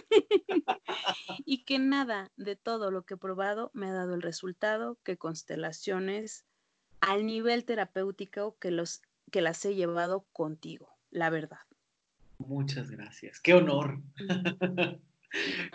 [1.45, 5.15] y que nada de todo lo que he probado me ha dado el resultado que
[5.15, 6.43] constelaciones
[6.99, 11.59] al nivel terapéutico que, los, que las he llevado contigo, la verdad.
[12.38, 13.39] Muchas gracias.
[13.39, 14.01] Qué honor.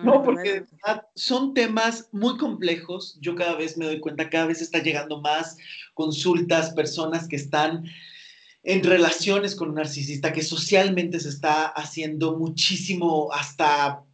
[0.02, 0.64] no, porque
[1.14, 3.18] son temas muy complejos.
[3.20, 5.56] Yo cada vez me doy cuenta, cada vez está llegando más
[5.94, 7.84] consultas, personas que están
[8.62, 14.04] en relaciones con un narcisista, que socialmente se está haciendo muchísimo, hasta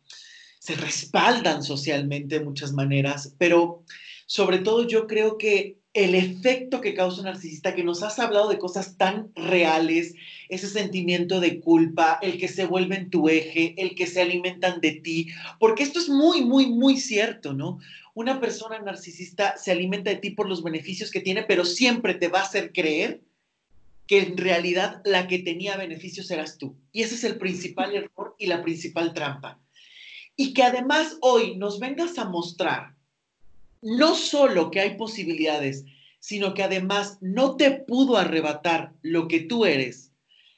[0.58, 3.84] se respaldan socialmente de muchas maneras, pero
[4.26, 8.48] sobre todo yo creo que el efecto que causa un narcisista, que nos has hablado
[8.48, 10.14] de cosas tan reales,
[10.48, 14.92] ese sentimiento de culpa, el que se vuelven tu eje, el que se alimentan de
[14.92, 15.28] ti,
[15.58, 17.80] porque esto es muy, muy, muy cierto, ¿no?
[18.14, 22.28] Una persona narcisista se alimenta de ti por los beneficios que tiene, pero siempre te
[22.28, 23.20] va a hacer creer
[24.06, 26.76] que en realidad la que tenía beneficios eras tú.
[26.92, 29.60] Y ese es el principal error y la principal trampa.
[30.36, 32.97] Y que además hoy nos vengas a mostrar
[33.82, 35.84] no solo que hay posibilidades,
[36.20, 40.12] sino que además no te pudo arrebatar lo que tú eres,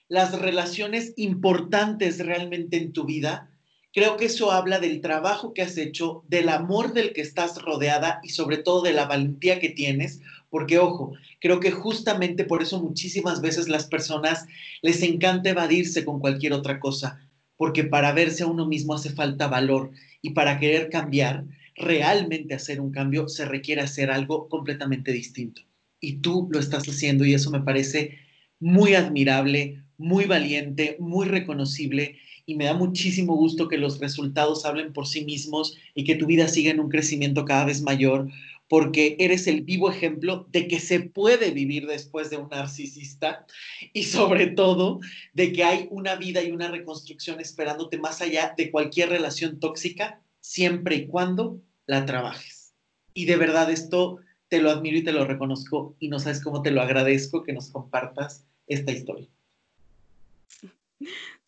[0.09, 3.51] las relaciones importantes realmente en tu vida,
[3.93, 8.21] creo que eso habla del trabajo que has hecho, del amor del que estás rodeada
[8.23, 12.81] y sobre todo de la valentía que tienes, porque ojo, creo que justamente por eso
[12.81, 14.47] muchísimas veces las personas
[14.83, 17.21] les encanta evadirse con cualquier otra cosa,
[17.57, 19.93] porque para verse a uno mismo hace falta valor
[20.23, 21.45] y para querer cambiar
[21.81, 25.63] realmente hacer un cambio, se requiere hacer algo completamente distinto.
[26.01, 28.19] Y tú lo estás haciendo y eso me parece
[28.59, 34.93] muy admirable, muy valiente, muy reconocible y me da muchísimo gusto que los resultados hablen
[34.93, 38.29] por sí mismos y que tu vida siga en un crecimiento cada vez mayor
[38.69, 43.45] porque eres el vivo ejemplo de que se puede vivir después de un narcisista
[43.93, 45.01] y sobre todo
[45.33, 50.23] de que hay una vida y una reconstrucción esperándote más allá de cualquier relación tóxica
[50.41, 51.61] siempre y cuando
[51.91, 52.73] la trabajes.
[53.15, 56.63] Y de verdad esto te lo admiro y te lo reconozco y no sabes cómo
[56.63, 59.29] te lo agradezco que nos compartas esta historia.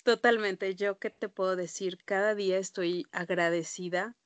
[0.03, 4.16] Totalmente, yo qué te puedo decir, cada día estoy agradecida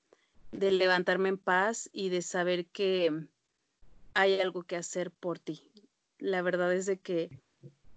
[0.53, 3.27] de levantarme en paz y de saber que
[4.15, 5.71] hay algo que hacer por ti.
[6.19, 7.29] La verdad es de que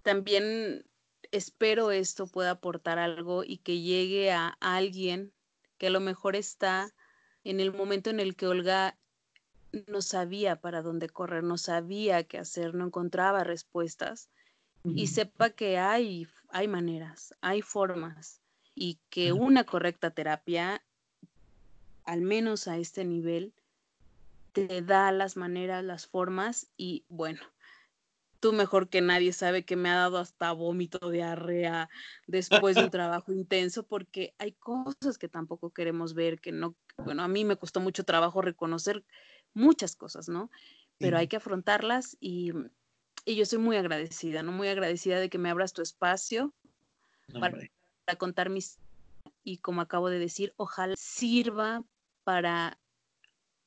[0.02, 0.84] también
[1.32, 5.32] espero esto pueda aportar algo y que llegue a alguien
[5.78, 6.92] que a lo mejor está
[7.44, 8.96] en el momento en el que Olga
[9.86, 14.28] no sabía para dónde correr, no sabía qué hacer, no encontraba respuestas
[14.84, 18.40] y sepa que hay, hay maneras, hay formas
[18.74, 20.82] y que una correcta terapia,
[22.04, 23.52] al menos a este nivel,
[24.52, 27.40] te da las maneras, las formas y bueno,
[28.40, 31.88] tú mejor que nadie sabe que me ha dado hasta vómito, diarrea
[32.26, 36.74] después de un trabajo intenso, porque hay cosas que tampoco queremos ver, que no,
[37.04, 39.04] bueno, a mí me costó mucho trabajo reconocer
[39.54, 40.50] muchas cosas, ¿no?
[40.98, 42.52] Pero hay que afrontarlas y,
[43.26, 44.52] yo estoy muy agradecida, ¿no?
[44.52, 46.52] Muy agradecida de que me abras tu espacio
[47.38, 47.58] para,
[48.04, 48.78] para contar mis
[49.44, 51.82] y como acabo de decir, ojalá sirva
[52.24, 52.78] para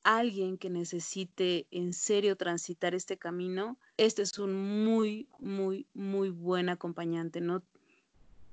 [0.02, 6.68] alguien que necesite en serio transitar este camino, este es un muy, muy, muy buen
[6.68, 7.62] acompañante, ¿no?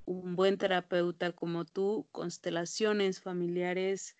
[0.06, 4.16] Un buen terapeuta como tú, constelaciones familiares,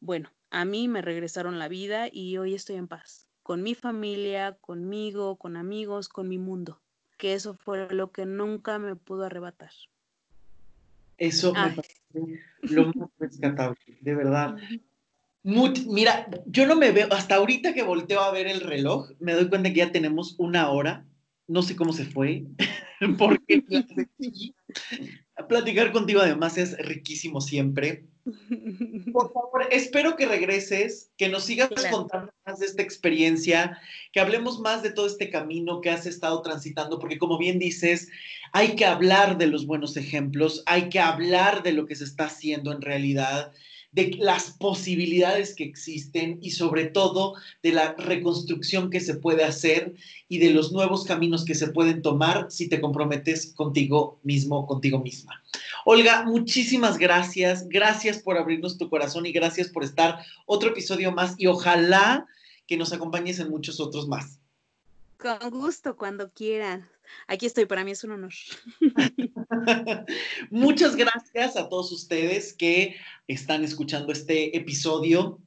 [0.00, 4.56] bueno, a mí me regresaron la vida y hoy estoy en paz, con mi familia,
[4.60, 6.80] conmigo, con amigos, con mi mundo,
[7.16, 9.72] que eso fue lo que nunca me pudo arrebatar.
[11.16, 14.56] Eso me parece lo más rescatable, de verdad
[15.42, 19.48] mira, yo no me veo, hasta ahorita que volteo a ver el reloj, me doy
[19.48, 21.06] cuenta que ya tenemos una hora.
[21.46, 22.44] No sé cómo se fue,
[23.18, 23.64] porque
[25.48, 28.04] platicar contigo además es riquísimo siempre.
[29.12, 33.78] Por favor, espero que regreses, que nos sigas contando más de esta experiencia,
[34.12, 38.08] que hablemos más de todo este camino que has estado transitando, porque como bien dices,
[38.52, 42.26] hay que hablar de los buenos ejemplos, hay que hablar de lo que se está
[42.26, 43.52] haciendo en realidad
[43.98, 47.34] de las posibilidades que existen y sobre todo
[47.64, 49.96] de la reconstrucción que se puede hacer
[50.28, 55.00] y de los nuevos caminos que se pueden tomar si te comprometes contigo mismo, contigo
[55.00, 55.42] misma.
[55.84, 57.68] Olga, muchísimas gracias.
[57.68, 62.24] Gracias por abrirnos tu corazón y gracias por estar otro episodio más y ojalá
[62.68, 64.38] que nos acompañes en muchos otros más.
[65.16, 66.88] Con gusto, cuando quieran.
[67.26, 68.32] Aquí estoy, para mí es un honor.
[70.50, 72.96] Muchas gracias a todos ustedes que
[73.26, 75.40] están escuchando este episodio.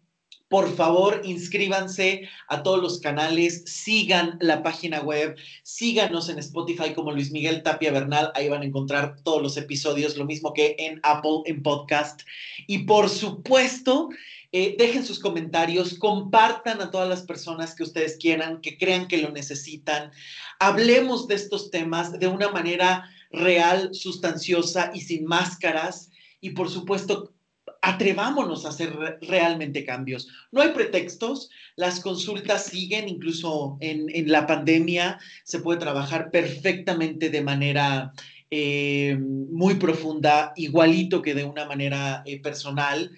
[0.52, 7.14] Por favor, inscríbanse a todos los canales, sigan la página web, síganos en Spotify como
[7.14, 11.00] Luis Miguel Tapia Bernal, ahí van a encontrar todos los episodios, lo mismo que en
[11.04, 12.24] Apple en podcast.
[12.68, 14.10] Y por supuesto,
[14.52, 19.22] eh, dejen sus comentarios, compartan a todas las personas que ustedes quieran, que crean que
[19.22, 20.12] lo necesitan.
[20.60, 26.12] Hablemos de estos temas de una manera real, sustanciosa y sin máscaras.
[26.42, 27.34] Y por supuesto,
[27.82, 30.28] atrevámonos a hacer realmente cambios.
[30.52, 37.42] No hay pretextos, las consultas siguen, incluso en, la pandemia se puede trabajar perfectamente de
[37.42, 38.14] manera
[38.52, 43.12] eh, muy profunda, igualito que de una manera eh, personal.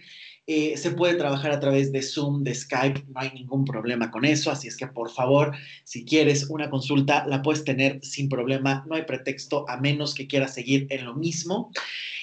[0.45, 4.25] Eh, se puede trabajar a través de Zoom, de Skype, no hay ningún problema con
[4.25, 8.83] eso, así es que por favor, si quieres una consulta, la puedes tener sin problema,
[8.89, 11.71] no hay pretexto a menos que quieras seguir en lo mismo.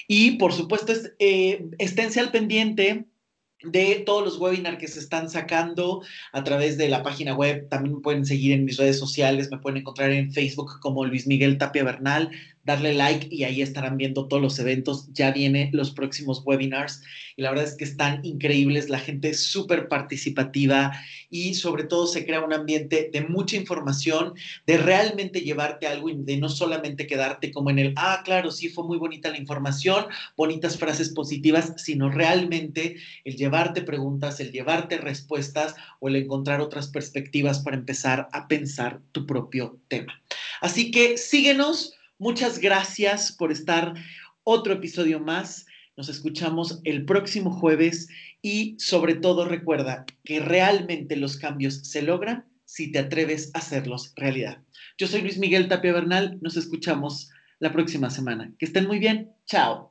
[0.07, 3.05] Y por supuesto, eh, esténse al pendiente
[3.63, 6.01] de todos los webinars que se están sacando
[6.31, 7.67] a través de la página web.
[7.69, 11.27] También me pueden seguir en mis redes sociales, me pueden encontrar en Facebook como Luis
[11.27, 12.31] Miguel Tapia Bernal,
[12.63, 15.07] darle like y ahí estarán viendo todos los eventos.
[15.13, 17.01] Ya vienen los próximos webinars
[17.35, 20.91] y la verdad es que están increíbles, la gente es súper participativa
[21.29, 24.33] y sobre todo se crea un ambiente de mucha información,
[24.67, 28.69] de realmente llevarte algo y de no solamente quedarte como en el, ah, claro, sí
[28.69, 30.05] fue muy bonita la información,
[30.35, 36.89] bonitas frases positivas, sino realmente el llevarte preguntas, el llevarte respuestas o el encontrar otras
[36.89, 40.21] perspectivas para empezar a pensar tu propio tema.
[40.61, 43.95] Así que síguenos Muchas gracias por estar
[44.43, 45.65] otro episodio más.
[45.97, 48.09] Nos escuchamos el próximo jueves
[48.43, 54.13] y sobre todo recuerda que realmente los cambios se logran si te atreves a hacerlos
[54.15, 54.61] realidad.
[54.99, 58.53] Yo soy Luis Miguel Tapia Bernal, nos escuchamos la próxima semana.
[58.59, 59.31] Que estén muy bien.
[59.47, 59.90] Chao.